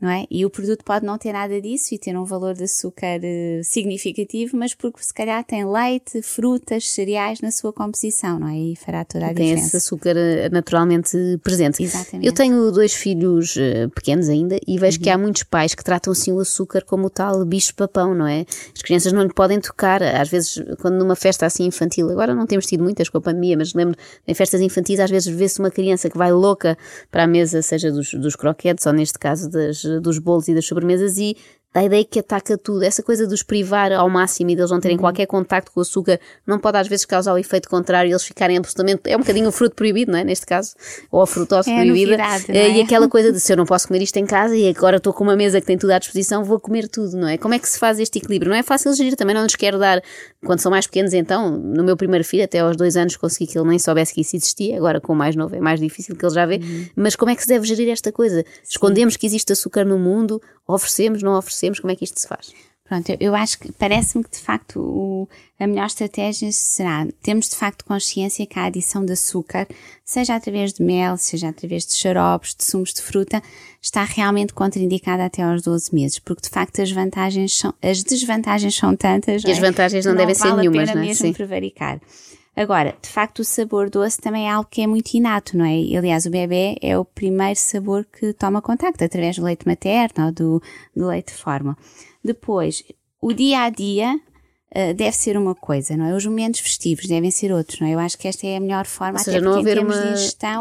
Não 0.00 0.10
é? 0.10 0.26
E 0.30 0.44
o 0.44 0.50
produto 0.50 0.84
pode 0.84 1.06
não 1.06 1.16
ter 1.16 1.32
nada 1.32 1.60
disso 1.60 1.94
e 1.94 1.98
ter 1.98 2.16
um 2.16 2.24
valor 2.24 2.54
de 2.54 2.64
açúcar 2.64 3.18
eh, 3.22 3.60
significativo, 3.62 4.56
mas 4.56 4.74
porque 4.74 5.02
se 5.02 5.12
calhar 5.14 5.42
tem 5.44 5.64
leite, 5.66 6.20
frutas, 6.22 6.88
cereais 6.90 7.40
na 7.40 7.50
sua 7.50 7.72
composição, 7.72 8.38
não 8.38 8.48
é? 8.48 8.56
E 8.58 8.76
fará 8.76 9.04
toda 9.04 9.26
a 9.26 9.34
tem 9.34 9.46
esse 9.46 9.54
diferença. 9.54 9.76
açúcar 9.78 10.16
eh, 10.16 10.48
naturalmente 10.50 11.16
presente. 11.42 11.82
Exatamente. 11.82 12.26
Eu 12.26 12.32
tenho 12.32 12.70
dois 12.70 12.92
filhos 12.92 13.56
eh, 13.56 13.88
pequenos 13.88 14.28
ainda 14.28 14.58
e 14.66 14.78
vejo 14.78 14.98
Uhum. 14.98 15.02
que 15.04 15.10
há 15.10 15.18
muitos 15.18 15.42
pais 15.44 15.74
que 15.74 15.82
tratam 15.84 16.12
assim 16.12 16.32
o 16.32 16.40
açúcar 16.40 16.84
como 16.84 17.06
o 17.06 17.10
tal 17.10 17.44
bicho-papão, 17.44 18.14
não 18.14 18.26
é? 18.26 18.44
As 18.74 18.82
crianças 18.82 19.12
não 19.12 19.22
lhe 19.22 19.32
podem 19.32 19.60
tocar, 19.60 20.02
às 20.02 20.28
vezes, 20.28 20.62
quando 20.80 20.96
numa 20.98 21.16
festa 21.16 21.46
assim 21.46 21.64
infantil, 21.66 22.10
agora 22.10 22.34
não 22.34 22.46
temos 22.46 22.66
tido 22.66 22.82
muitas 22.82 23.08
com 23.08 23.18
a 23.18 23.20
pandemia, 23.20 23.56
mas 23.56 23.72
lembro, 23.74 23.96
em 24.26 24.34
festas 24.34 24.60
infantis, 24.60 25.00
às 25.00 25.10
vezes 25.10 25.34
vê-se 25.34 25.58
uma 25.58 25.70
criança 25.70 26.08
que 26.10 26.18
vai 26.18 26.32
louca 26.32 26.76
para 27.10 27.24
a 27.24 27.26
mesa, 27.26 27.62
seja 27.62 27.90
dos, 27.90 28.12
dos 28.14 28.36
croquetes 28.36 28.84
ou 28.86 28.92
neste 28.92 29.18
caso 29.18 29.48
das, 29.50 29.85
dos 30.00 30.18
bolos 30.18 30.48
e 30.48 30.54
das 30.54 30.66
sobremesas 30.66 31.18
e 31.18 31.36
dá 31.76 31.80
a 31.82 31.84
ideia 31.84 32.04
que 32.04 32.18
ataca 32.18 32.56
tudo. 32.56 32.82
Essa 32.82 33.02
coisa 33.02 33.26
de 33.26 33.34
os 33.34 33.42
privar 33.42 33.92
ao 33.92 34.08
máximo 34.08 34.48
e 34.50 34.56
deles 34.56 34.70
não 34.70 34.76
Uhum. 34.78 34.80
terem 34.80 34.96
qualquer 34.96 35.26
contacto 35.26 35.70
com 35.70 35.80
o 35.80 35.82
açúcar 35.82 36.18
não 36.46 36.58
pode 36.58 36.78
às 36.78 36.88
vezes 36.88 37.04
causar 37.04 37.34
o 37.34 37.38
efeito 37.38 37.68
contrário 37.68 38.08
e 38.08 38.12
eles 38.12 38.22
ficarem 38.24 38.56
absolutamente. 38.56 39.02
É 39.04 39.14
um 39.16 39.20
bocadinho 39.20 39.48
o 39.48 39.52
fruto 39.52 39.76
proibido, 39.76 40.10
não 40.12 40.18
é? 40.18 40.24
Neste 40.24 40.46
caso, 40.46 40.74
ou 41.10 41.20
a 41.20 41.26
frutose 41.26 41.68
É 41.70 41.74
a 41.74 41.76
proibida. 41.82 42.16
novidade, 42.16 42.44
não 42.48 42.54
Eh, 42.54 42.58
é? 42.58 42.70
E 42.78 42.80
aquela 42.80 43.08
coisa 43.08 43.30
de 43.30 43.38
se 43.40 43.52
eu 43.52 43.56
não 43.58 43.66
posso 43.66 43.86
comer 43.88 44.00
isto 44.02 44.16
em 44.16 44.24
casa 44.24 44.56
e 44.56 44.68
agora 44.68 44.96
estou 44.96 45.12
com 45.12 45.22
uma 45.24 45.36
mesa 45.36 45.60
que 45.60 45.66
tem 45.66 45.76
tudo 45.76 45.90
à 45.90 45.98
disposição, 45.98 46.42
vou 46.44 46.58
comer 46.58 46.88
tudo, 46.88 47.14
não 47.16 47.28
é? 47.28 47.36
Como 47.36 47.52
é 47.52 47.58
que 47.58 47.68
se 47.68 47.78
faz 47.78 48.00
este 48.00 48.18
equilíbrio? 48.18 48.50
Não 48.50 48.56
é 48.56 48.62
fácil 48.62 48.94
gerir, 48.94 49.14
também 49.14 49.34
não 49.34 49.42
lhes 49.42 49.54
quero 49.56 49.78
dar, 49.78 50.02
quando 50.44 50.60
são 50.60 50.70
mais 50.70 50.86
pequenos, 50.86 51.12
então, 51.12 51.50
no 51.50 51.84
meu 51.84 51.96
primeiro 51.96 52.24
filho, 52.24 52.44
até 52.44 52.60
aos 52.60 52.74
dois 52.76 52.96
anos, 52.96 53.16
consegui 53.16 53.52
que 53.52 53.58
ele 53.58 53.68
nem 53.68 53.78
soubesse 53.78 54.14
que 54.14 54.22
isso 54.22 54.34
existia, 54.36 54.76
agora 54.78 54.98
com 55.00 55.12
o 55.12 55.16
mais 55.16 55.36
novo 55.36 55.54
é 55.54 55.60
mais 55.60 55.78
difícil 55.78 56.16
que 56.16 56.24
ele 56.24 56.34
já 56.34 56.46
vê, 56.46 56.56
Uhum. 56.56 56.86
mas 56.96 57.14
como 57.16 57.30
é 57.30 57.36
que 57.36 57.42
se 57.42 57.48
deve 57.48 57.66
gerir 57.66 57.90
esta 57.90 58.10
coisa? 58.10 58.44
Escondemos 58.66 59.16
que 59.18 59.26
existe 59.26 59.52
açúcar 59.52 59.84
no 59.84 59.98
mundo, 59.98 60.40
oferecemos, 60.66 61.22
não 61.22 61.36
oferecemos, 61.36 61.65
como 61.80 61.90
é 61.92 61.96
que 61.96 62.04
isto 62.04 62.20
se 62.20 62.28
faz? 62.28 62.52
Pronto, 62.88 63.08
eu, 63.10 63.16
eu 63.18 63.34
acho 63.34 63.58
que 63.58 63.72
parece-me 63.72 64.22
que 64.22 64.30
de 64.30 64.38
facto 64.38 64.78
o- 64.78 65.28
a 65.58 65.66
melhor 65.66 65.86
estratégia 65.86 66.52
será 66.52 67.04
termos 67.20 67.48
de 67.48 67.56
facto 67.56 67.84
consciência 67.84 68.46
que 68.46 68.56
a 68.60 68.66
adição 68.66 69.04
de 69.04 69.12
açúcar, 69.12 69.66
seja 70.04 70.36
através 70.36 70.72
de 70.72 70.84
mel, 70.84 71.16
seja 71.16 71.48
através 71.48 71.84
de 71.84 71.94
xaropes, 71.94 72.54
de 72.54 72.64
sumos 72.64 72.94
de 72.94 73.02
fruta, 73.02 73.42
está 73.82 74.04
realmente 74.04 74.52
contraindicada 74.54 75.24
até 75.24 75.42
aos 75.42 75.62
12 75.62 75.92
meses, 75.92 76.20
porque 76.20 76.42
de 76.42 76.48
facto 76.50 76.80
as 76.80 76.92
vantagens 76.92 77.58
são, 77.58 77.74
as 77.82 78.04
desvantagens 78.04 78.76
são 78.76 78.94
tantas. 78.94 79.42
E 79.42 79.50
as 79.50 79.58
não 79.58 79.64
é? 79.64 79.70
vantagens 79.70 80.04
não 80.06 80.12
Que 80.12 80.18
devem 80.18 80.34
ser 80.36 80.48
vale 80.48 80.60
nenhumas, 80.60 80.82
a 80.82 80.92
pena 80.92 80.94
não 80.94 81.02
é? 81.02 81.06
mesmo 81.08 81.26
Sim. 81.26 81.32
prevaricar. 81.32 82.00
Agora, 82.56 82.96
de 83.02 83.08
facto, 83.10 83.40
o 83.40 83.44
sabor 83.44 83.90
doce 83.90 84.18
também 84.18 84.48
é 84.48 84.50
algo 84.50 84.66
que 84.70 84.80
é 84.80 84.86
muito 84.86 85.12
inato, 85.12 85.58
não 85.58 85.64
é? 85.66 85.74
Aliás, 85.96 86.24
o 86.24 86.30
bebê 86.30 86.76
é 86.80 86.96
o 86.96 87.04
primeiro 87.04 87.58
sabor 87.58 88.06
que 88.06 88.32
toma 88.32 88.62
contacto 88.62 89.04
através 89.04 89.36
do 89.36 89.44
leite 89.44 89.66
materno 89.66 90.26
ou 90.26 90.32
do, 90.32 90.62
do 90.96 91.06
leite 91.06 91.34
de 91.34 91.38
fórmula. 91.38 91.76
Depois, 92.24 92.82
o 93.20 93.34
dia 93.34 93.60
a 93.60 93.68
dia 93.68 94.18
uh, 94.74 94.94
deve 94.94 95.12
ser 95.12 95.36
uma 95.36 95.54
coisa, 95.54 95.98
não 95.98 96.06
é? 96.06 96.14
Os 96.14 96.24
momentos 96.24 96.60
festivos 96.60 97.06
devem 97.06 97.30
ser 97.30 97.52
outros, 97.52 97.78
não 97.78 97.88
é? 97.88 97.92
Eu 97.92 97.98
acho 97.98 98.16
que 98.16 98.26
esta 98.26 98.46
é 98.46 98.56
a 98.56 98.60
melhor 98.60 98.86
forma, 98.86 99.18
Ou 99.18 99.24
seja, 99.24 99.36
até 99.36 99.46
não 99.46 99.58
haver, 99.58 99.78
uma, 99.78 100.14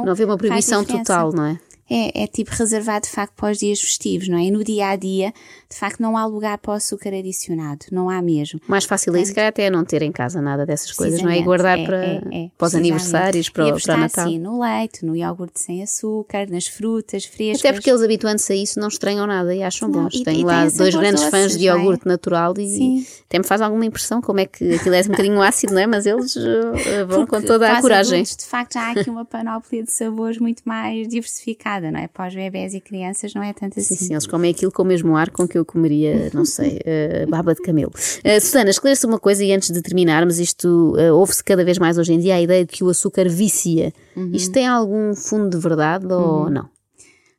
não 0.04 0.12
haver 0.12 0.26
uma 0.26 0.38
proibição 0.38 0.84
total, 0.84 1.32
não 1.32 1.46
é? 1.46 1.60
É, 1.88 2.24
é 2.24 2.28
tipo 2.28 2.50
reservado 2.52 3.06
de 3.06 3.12
facto 3.12 3.34
para 3.36 3.52
os 3.52 3.60
dias 3.60 3.80
festivos, 3.80 4.28
não 4.28 4.38
é? 4.40 4.46
E 4.46 4.52
no 4.52 4.64
dia 4.64 4.90
a 4.90 4.96
dia, 4.96 5.32
de 5.70 5.76
facto, 5.78 6.00
não 6.02 6.18
há 6.18 6.26
lugar 6.26 6.58
para 6.58 6.72
o 6.72 6.74
açúcar 6.74 7.10
adicionado, 7.14 7.86
não 7.92 8.10
há 8.10 8.22
mesmo. 8.24 8.60
Mais 8.68 8.86
fácil 8.86 9.16
é 9.16 9.22
isso, 9.22 9.36
calhar, 9.36 9.50
até 9.50 9.66
é 9.66 9.70
não 9.70 9.86
ter 9.86 10.02
em 10.02 10.12
casa 10.12 10.42
nada 10.42 10.66
dessas 10.66 10.92
coisas, 10.94 11.22
não 11.22 11.30
é? 11.30 11.38
E 11.38 11.44
guardar 11.44 11.78
é, 11.78 11.86
para, 11.86 12.04
é, 12.04 12.22
é, 12.32 12.50
para 12.58 12.66
os 12.68 12.74
aniversários, 12.74 13.50
para, 13.50 13.68
e 13.68 13.72
o- 13.72 13.80
para 13.80 13.94
o 13.96 13.98
Natal. 14.00 14.28
Sim, 14.28 14.40
no 14.40 14.60
leite, 14.62 15.06
no 15.06 15.16
iogurte 15.16 15.62
sem 15.62 15.84
açúcar, 15.84 16.50
nas 16.50 16.66
frutas 16.66 17.24
frescas. 17.26 17.60
Até 17.60 17.74
porque 17.74 17.90
eles 17.92 18.02
habituando-se 18.02 18.52
a 18.52 18.56
isso 18.56 18.80
não 18.80 18.88
estranham 18.88 19.28
nada 19.28 19.54
e 19.54 19.62
acham 19.62 19.88
Não, 19.88 20.06
bons. 20.06 20.16
e- 20.16 20.24
Tenho 20.24 20.40
e 20.40 20.44
lá 20.44 20.68
dois 20.68 20.96
grandes 20.96 21.24
fãs 21.26 21.44
doces, 21.44 21.58
de 21.60 21.68
não 21.68 21.76
é? 21.76 21.78
iogurte 21.80 22.08
natural 22.08 22.54
e 22.58 22.68
Sim. 22.68 23.08
até 23.28 23.38
me 23.38 23.46
faz 23.46 23.62
alguma 23.62 23.86
impressão 23.86 24.22
como 24.22 24.40
é 24.40 24.48
que 24.48 24.74
aquilo 24.74 24.96
é 24.96 25.02
um 25.02 25.08
bocadinho 25.10 25.42
ácido, 25.42 25.74
não 25.76 25.82
é? 25.82 25.86
Mas 25.86 26.08
eles 26.08 26.36
uh, 26.36 27.06
vão 27.08 27.28
com 27.28 27.36
Porque 27.36 27.46
toda 27.48 27.68
para 27.68 27.78
a 27.78 27.82
coragem. 27.82 28.14
adultos, 28.22 28.38
de 28.38 28.46
facto, 28.46 28.74
já 28.74 28.82
há 28.88 28.92
aqui 28.94 29.10
uma 29.10 29.24
panóplia 29.24 29.84
de 29.84 29.92
sabores 29.92 30.40
muito 30.40 30.64
mais 30.66 31.08
diversificada, 31.08 31.75
não 31.80 32.00
é? 32.00 32.08
Para 32.08 32.28
os 32.28 32.36
bebés 32.36 32.74
e 32.74 32.82
crianças 32.82 33.34
não 33.34 33.44
é 33.44 33.54
tanto 33.54 33.80
assim. 33.80 33.96
Sim, 33.96 34.06
sim, 34.06 34.14
eles 34.14 34.28
comem 34.28 34.52
aquilo 34.52 34.72
com 34.72 34.84
o 34.84 34.86
mesmo 34.86 35.16
ar 35.16 35.30
com 35.30 35.48
que 35.48 35.58
eu 35.58 35.66
comeria, 35.66 36.30
não 36.34 36.46
sei, 36.46 36.80
uh, 37.26 37.30
baba 37.30 37.54
de 37.54 37.62
camelo. 37.62 37.92
Uh, 37.96 38.42
Susana, 38.42 38.70
esclareça 38.70 39.08
uma 39.08 39.20
coisa 39.20 39.44
e 39.44 39.52
antes 39.52 39.72
de 39.72 39.82
terminarmos, 39.82 40.40
isto 40.40 40.96
uh, 40.98 41.14
ouve-se 41.14 41.44
cada 41.44 41.64
vez 41.64 41.78
mais 41.78 41.98
hoje 41.98 42.14
em 42.14 42.20
dia 42.20 42.36
a 42.36 42.42
ideia 42.42 42.66
de 42.66 42.72
que 42.72 42.84
o 42.84 42.90
açúcar 42.90 43.28
vicia. 43.30 43.94
Uhum. 44.16 44.32
Isto 44.34 44.52
tem 44.52 44.68
algum 44.68 45.16
fundo 45.16 45.50
de 45.50 45.58
verdade 45.58 46.06
ou 46.12 46.50
não? 46.50 46.75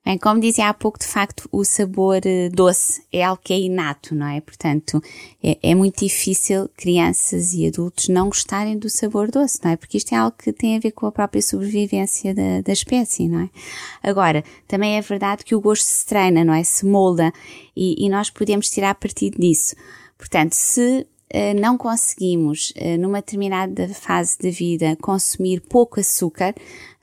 Bem, 0.06 0.18
como 0.18 0.38
dizia 0.38 0.68
há 0.68 0.72
pouco, 0.72 1.00
de 1.00 1.04
facto, 1.04 1.48
o 1.50 1.64
sabor 1.64 2.20
eh, 2.24 2.48
doce 2.48 3.02
é 3.12 3.24
algo 3.24 3.42
que 3.42 3.52
é 3.52 3.58
inato, 3.58 4.14
não 4.14 4.28
é? 4.28 4.40
Portanto, 4.40 5.02
é, 5.42 5.58
é, 5.60 5.74
muito 5.74 6.04
difícil 6.04 6.70
crianças 6.76 7.52
e 7.52 7.66
adultos 7.66 8.08
não 8.08 8.26
gostarem 8.26 8.78
do 8.78 8.88
sabor 8.88 9.32
doce, 9.32 9.58
não 9.64 9.72
é? 9.72 9.76
Porque 9.76 9.96
isto 9.96 10.14
é 10.14 10.16
algo 10.16 10.36
que 10.38 10.52
tem 10.52 10.76
a 10.76 10.78
ver 10.78 10.92
com 10.92 11.06
a 11.06 11.10
própria 11.10 11.42
sobrevivência 11.42 12.32
da, 12.32 12.60
da 12.60 12.72
espécie, 12.72 13.26
não 13.26 13.40
é? 13.40 13.50
Agora, 14.00 14.44
também 14.68 14.96
é 14.96 15.00
verdade 15.00 15.42
que 15.42 15.56
o 15.56 15.60
gosto 15.60 15.86
se 15.86 16.06
treina, 16.06 16.44
não 16.44 16.54
é? 16.54 16.62
Se 16.62 16.86
molda 16.86 17.32
e, 17.76 18.06
e 18.06 18.08
nós 18.08 18.30
podemos 18.30 18.70
tirar 18.70 18.94
partido 18.94 19.40
disso. 19.40 19.74
Portanto, 20.16 20.52
se 20.52 21.04
não 21.60 21.76
conseguimos, 21.76 22.72
uh, 22.76 22.98
numa 22.98 23.18
determinada 23.18 23.88
fase 23.88 24.38
da 24.38 24.50
vida, 24.50 24.96
consumir 25.00 25.60
pouco 25.60 26.00
açúcar, 26.00 26.54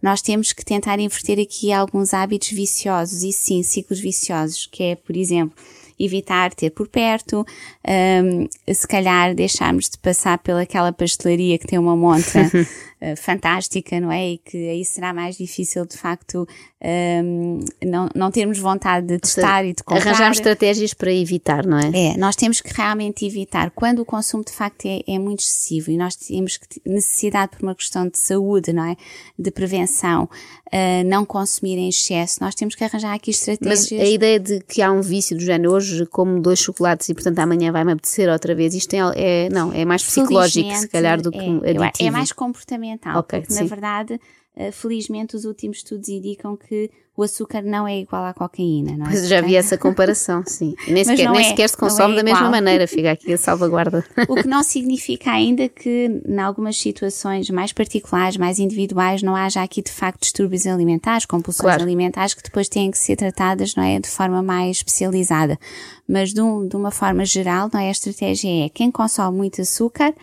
nós 0.02 0.22
temos 0.22 0.52
que 0.52 0.66
tentar 0.66 1.00
inverter 1.00 1.40
aqui 1.40 1.72
alguns 1.72 2.14
hábitos 2.14 2.50
viciosos 2.50 3.24
e 3.24 3.32
sim, 3.32 3.64
ciclos 3.64 4.00
viciosos, 4.00 4.66
que 4.66 4.84
é, 4.84 4.96
por 4.96 5.16
exemplo, 5.16 5.56
evitar 6.00 6.54
ter 6.54 6.72
por 6.72 6.88
perto, 6.88 7.46
um, 7.88 8.74
se 8.74 8.88
calhar 8.88 9.34
deixarmos 9.34 9.90
de 9.90 9.98
passar 9.98 10.38
pelaquela 10.40 10.92
pastelaria 10.92 11.58
que 11.58 11.68
tem 11.68 11.80
uma 11.80 11.96
montra 11.96 12.52
uh, 13.04 13.18
fantástica, 13.18 14.00
não 14.00 14.12
é? 14.12 14.32
E 14.32 14.38
que 14.38 14.70
aí 14.70 14.86
será 14.86 15.14
mais 15.14 15.38
difícil, 15.38 15.86
de 15.86 15.98
facto, 15.98 16.48
um, 16.84 17.60
não, 17.84 18.10
não 18.16 18.32
termos 18.32 18.60
vontade 18.60 19.08
de 19.08 19.20
testar 19.20 19.60
seja, 19.60 19.70
e 19.70 19.74
de 19.74 19.84
comprar. 19.84 20.08
Arranjar 20.08 20.32
estratégias 20.32 20.94
para 20.94 21.12
evitar, 21.12 21.66
não 21.66 21.78
é? 21.78 21.92
É, 21.94 22.18
nós 22.18 22.36
temos 22.36 22.62
que 22.62 22.74
realmente 22.74 23.26
evitar. 23.26 23.72
Quando 23.72 24.00
o 24.00 24.06
consumo, 24.06 24.44
de 24.44 24.52
facto, 24.52 24.86
é, 24.86 25.02
é 25.08 25.20
muito 25.20 25.42
excessivo 25.42 25.92
e 25.92 25.98
nós 25.98 26.16
temos 26.16 26.58
que, 26.58 26.82
necessidade 26.86 27.58
por 27.58 27.64
uma 27.64 27.76
questão 27.76 28.08
de 28.08 28.18
saúde, 28.18 28.74
não 28.74 28.86
é? 28.86 28.96
De 29.38 29.52
prevenção, 29.52 30.30
uh, 30.74 31.04
não 31.06 31.26
consumir 31.26 31.78
em 31.78 31.90
excesso, 31.90 32.40
nós 32.42 32.56
temos 32.56 32.76
que 32.76 32.84
arranjar 32.84 33.14
aqui 33.14 33.32
estratégias. 33.32 33.92
Mas 33.92 34.02
a 34.02 34.10
ideia 34.10 34.40
de 34.40 34.60
que 34.62 34.82
há 34.82 34.92
um 34.92 35.02
vício 35.02 35.38
do 35.38 35.44
género, 35.44 35.72
hoje 35.72 36.06
como 36.08 36.42
dois 36.42 36.60
chocolates 36.60 37.08
e 37.10 37.14
portanto 37.14 37.40
amanhã 37.40 37.72
vai-me 37.72 37.92
apetecer 37.92 38.30
outra 38.30 38.54
vez, 38.56 38.74
isto 38.74 38.94
é, 38.94 39.00
é, 39.16 39.50
não, 39.50 39.72
é 39.72 39.86
mais 39.86 40.04
psicológico 40.04 40.76
se 40.76 40.88
calhar 40.88 41.22
do 41.22 41.32
que 41.32 41.38
é, 41.38 41.80
aditivo. 41.80 42.10
É 42.10 42.12
mais 42.12 42.32
comportamental, 42.32 42.93
okay, 43.18 43.42
porque 43.42 43.54
sim. 43.54 43.62
na 43.62 43.68
verdade 43.68 44.20
eh, 44.56 44.72
felizmente 44.72 45.36
os 45.36 45.46
últimos 45.46 45.78
estudos 45.78 46.10
indicam 46.10 46.56
que 46.56 46.92
o 47.16 47.24
açúcar 47.24 47.62
não 47.64 47.88
é 47.88 48.00
igual 48.00 48.24
à 48.24 48.34
cocaína, 48.34 48.96
não 48.98 49.06
é? 49.06 49.10
Pois 49.10 49.28
já 49.28 49.42
vi 49.42 49.56
essa 49.56 49.78
comparação, 49.78 50.44
sim. 50.46 50.76
E 50.88 50.92
nem, 50.92 51.04
sequer, 51.04 51.30
nem 51.30 51.42
é, 51.42 51.50
sequer 51.50 51.70
se 51.70 51.78
consome 51.78 52.14
é 52.14 52.18
da 52.18 52.24
mesma 52.24 52.50
maneira, 52.50 52.88
fica 52.88 53.12
aqui 53.12 53.34
a 53.34 53.38
salvaguarda. 53.38 54.04
O 54.30 54.36
que 54.36 54.48
não 54.48 54.64
significa 54.64 55.32
ainda 55.32 55.68
que, 55.68 56.22
em 56.28 56.40
algumas 56.40 56.78
situações 56.78 57.50
mais 57.50 57.72
particulares, 57.72 58.38
mais 58.38 58.60
individuais, 58.60 59.22
não 59.22 59.36
haja 59.36 59.62
aqui 59.62 59.82
de 59.82 59.92
facto 59.92 60.22
distúrbios 60.22 60.66
alimentares, 60.68 61.26
compulsões 61.26 61.66
claro. 61.66 61.84
alimentares 61.84 62.34
que 62.34 62.44
depois 62.44 62.68
têm 62.68 62.92
que 62.92 62.98
ser 62.98 63.16
tratadas, 63.16 63.76
não 63.76 63.84
é? 63.84 64.00
De 64.00 64.10
forma 64.10 64.42
mais 64.42 64.78
especializada. 64.78 65.60
Mas 66.08 66.34
de, 66.34 66.42
um, 66.42 66.68
de 66.68 66.76
uma 66.76 66.92
forma 66.92 67.26
geral, 67.26 67.70
não 67.72 67.80
é? 67.80 67.88
A 67.88 67.92
estratégia 67.92 68.66
é 68.66 68.70
quem 68.70 68.92
consome 68.92 69.38
muito 69.38 69.62
açúcar, 69.62 70.14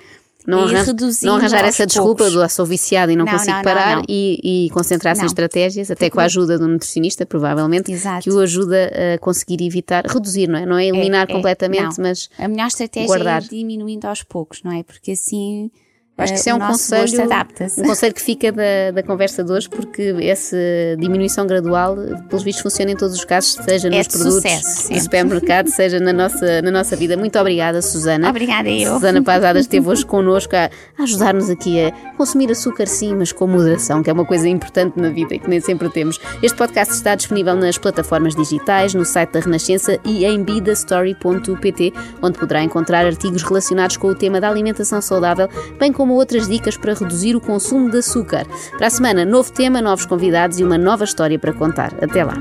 não, 0.47 0.61
arran 0.61 0.85
não 1.23 1.37
arranjar 1.37 1.65
essa 1.65 1.87
desculpa 1.87 2.25
poucos. 2.25 2.33
do 2.33 2.43
ah, 2.43 2.49
sou 2.49 2.65
viciado 2.65 3.13
e 3.13 3.17
não, 3.17 3.25
não 3.25 3.33
consigo 3.33 3.57
não, 3.57 3.63
parar 3.63 4.03
e, 4.09 4.67
e 4.67 4.71
concentrar-se 4.71 5.23
em 5.23 5.27
estratégias, 5.27 5.91
até 5.91 6.09
com 6.09 6.21
a 6.21 6.25
ajuda 6.25 6.59
do 6.59 6.67
nutricionista, 6.67 7.27
provavelmente, 7.27 7.93
Exato. 7.93 8.25
que 8.25 8.31
o 8.31 8.39
ajuda 8.39 8.91
a 9.15 9.19
conseguir 9.19 9.63
evitar, 9.65 10.05
reduzir, 10.07 10.49
não 10.49 10.59
é? 10.59 10.67
Não 10.67 10.79
é 10.79 10.87
eliminar 10.87 11.29
é, 11.29 11.31
é, 11.31 11.35
completamente, 11.35 12.01
mas. 12.01 12.31
A 12.39 12.49
melhor 12.49 12.69
estratégia 12.69 13.07
guardar. 13.07 13.43
é 13.43 13.49
diminuindo 13.49 14.07
aos 14.07 14.23
poucos, 14.23 14.63
não 14.63 14.73
é? 14.73 14.83
Porque 14.83 15.13
assim 15.13 15.71
Acho 16.23 16.33
que 16.35 16.39
isso 16.39 16.51
é 16.51 16.55
um 16.55 16.59
conselho, 16.59 17.23
um 17.79 17.83
conselho 17.83 18.15
que 18.15 18.23
fica 18.23 18.53
da, 18.53 18.91
da 18.95 19.03
conversa 19.03 19.43
de 19.43 19.53
hoje, 19.53 19.69
porque 19.69 20.15
essa 20.23 20.57
diminuição 20.99 21.47
gradual, 21.47 21.97
pelos 22.29 22.43
vistos, 22.43 22.63
funciona 22.63 22.93
em 22.93 22.97
todos 22.97 23.17
os 23.17 23.25
casos, 23.25 23.53
seja 23.65 23.89
é 23.89 23.91
nos 23.91 24.09
produtos 24.09 24.35
sucesso, 24.35 24.93
do 24.93 25.01
supermercado, 25.01 25.69
seja 25.69 25.99
na 26.01 26.13
nossa, 26.13 26.63
na 26.63 26.71
nossa 26.71 26.97
vida. 26.97 27.17
Muito 27.17 27.39
obrigada, 27.39 27.83
Susana. 27.83 28.29
Obrigada 28.29 28.69
eu. 28.69 28.95
Susana 28.95 29.23
Pazadas 29.23 29.63
esteve 29.63 29.89
hoje 29.89 30.05
connosco 30.05 30.55
a, 30.55 30.71
a 30.99 31.03
ajudar-nos 31.03 31.51
aqui 31.51 31.81
a 31.85 31.93
consumir 32.17 32.51
açúcar 32.51 32.87
sim, 32.87 33.15
mas 33.15 33.33
com 33.33 33.47
moderação, 33.47 34.03
que 34.03 34.11
é 34.11 34.13
uma 34.13 34.25
coisa 34.25 34.49
importante 34.49 34.99
na 34.99 35.09
vida 35.09 35.35
e 35.35 35.39
que 35.39 35.49
nem 35.49 35.61
sempre 35.61 35.89
temos. 35.89 36.19
Este 36.43 36.57
podcast 36.57 36.95
está 36.95 37.15
disponível 37.15 37.55
nas 37.55 37.79
plataformas 37.79 38.35
digitais, 38.35 38.95
no 38.95 39.05
site 39.05 39.33
da 39.33 39.41
Renascença 39.41 39.99
e 40.05 40.25
em 40.25 40.43
bidastory.pt, 40.43 41.93
onde 42.23 42.39
poderá 42.39 42.63
encontrar 42.63 43.07
artigos 43.07 43.43
relacionados 43.43 43.97
com 43.97 44.09
o 44.09 44.15
tema 44.15 44.41
da 44.41 44.49
alimentação 44.49 45.01
saudável, 45.01 45.49
bem 45.79 45.93
como 45.93 46.10
como 46.11 46.19
outras 46.19 46.49
dicas 46.49 46.77
para 46.77 46.95
reduzir 46.95 47.37
o 47.37 47.41
consumo 47.41 47.89
de 47.89 47.99
açúcar. 47.99 48.45
Para 48.77 48.89
a 48.89 48.91
semana, 48.91 49.25
novo 49.25 49.53
tema, 49.53 49.81
novos 49.81 50.05
convidados 50.05 50.59
e 50.59 50.65
uma 50.65 50.77
nova 50.77 51.05
história 51.05 51.39
para 51.39 51.53
contar. 51.53 51.95
Até 52.03 52.25
lá! 52.25 52.35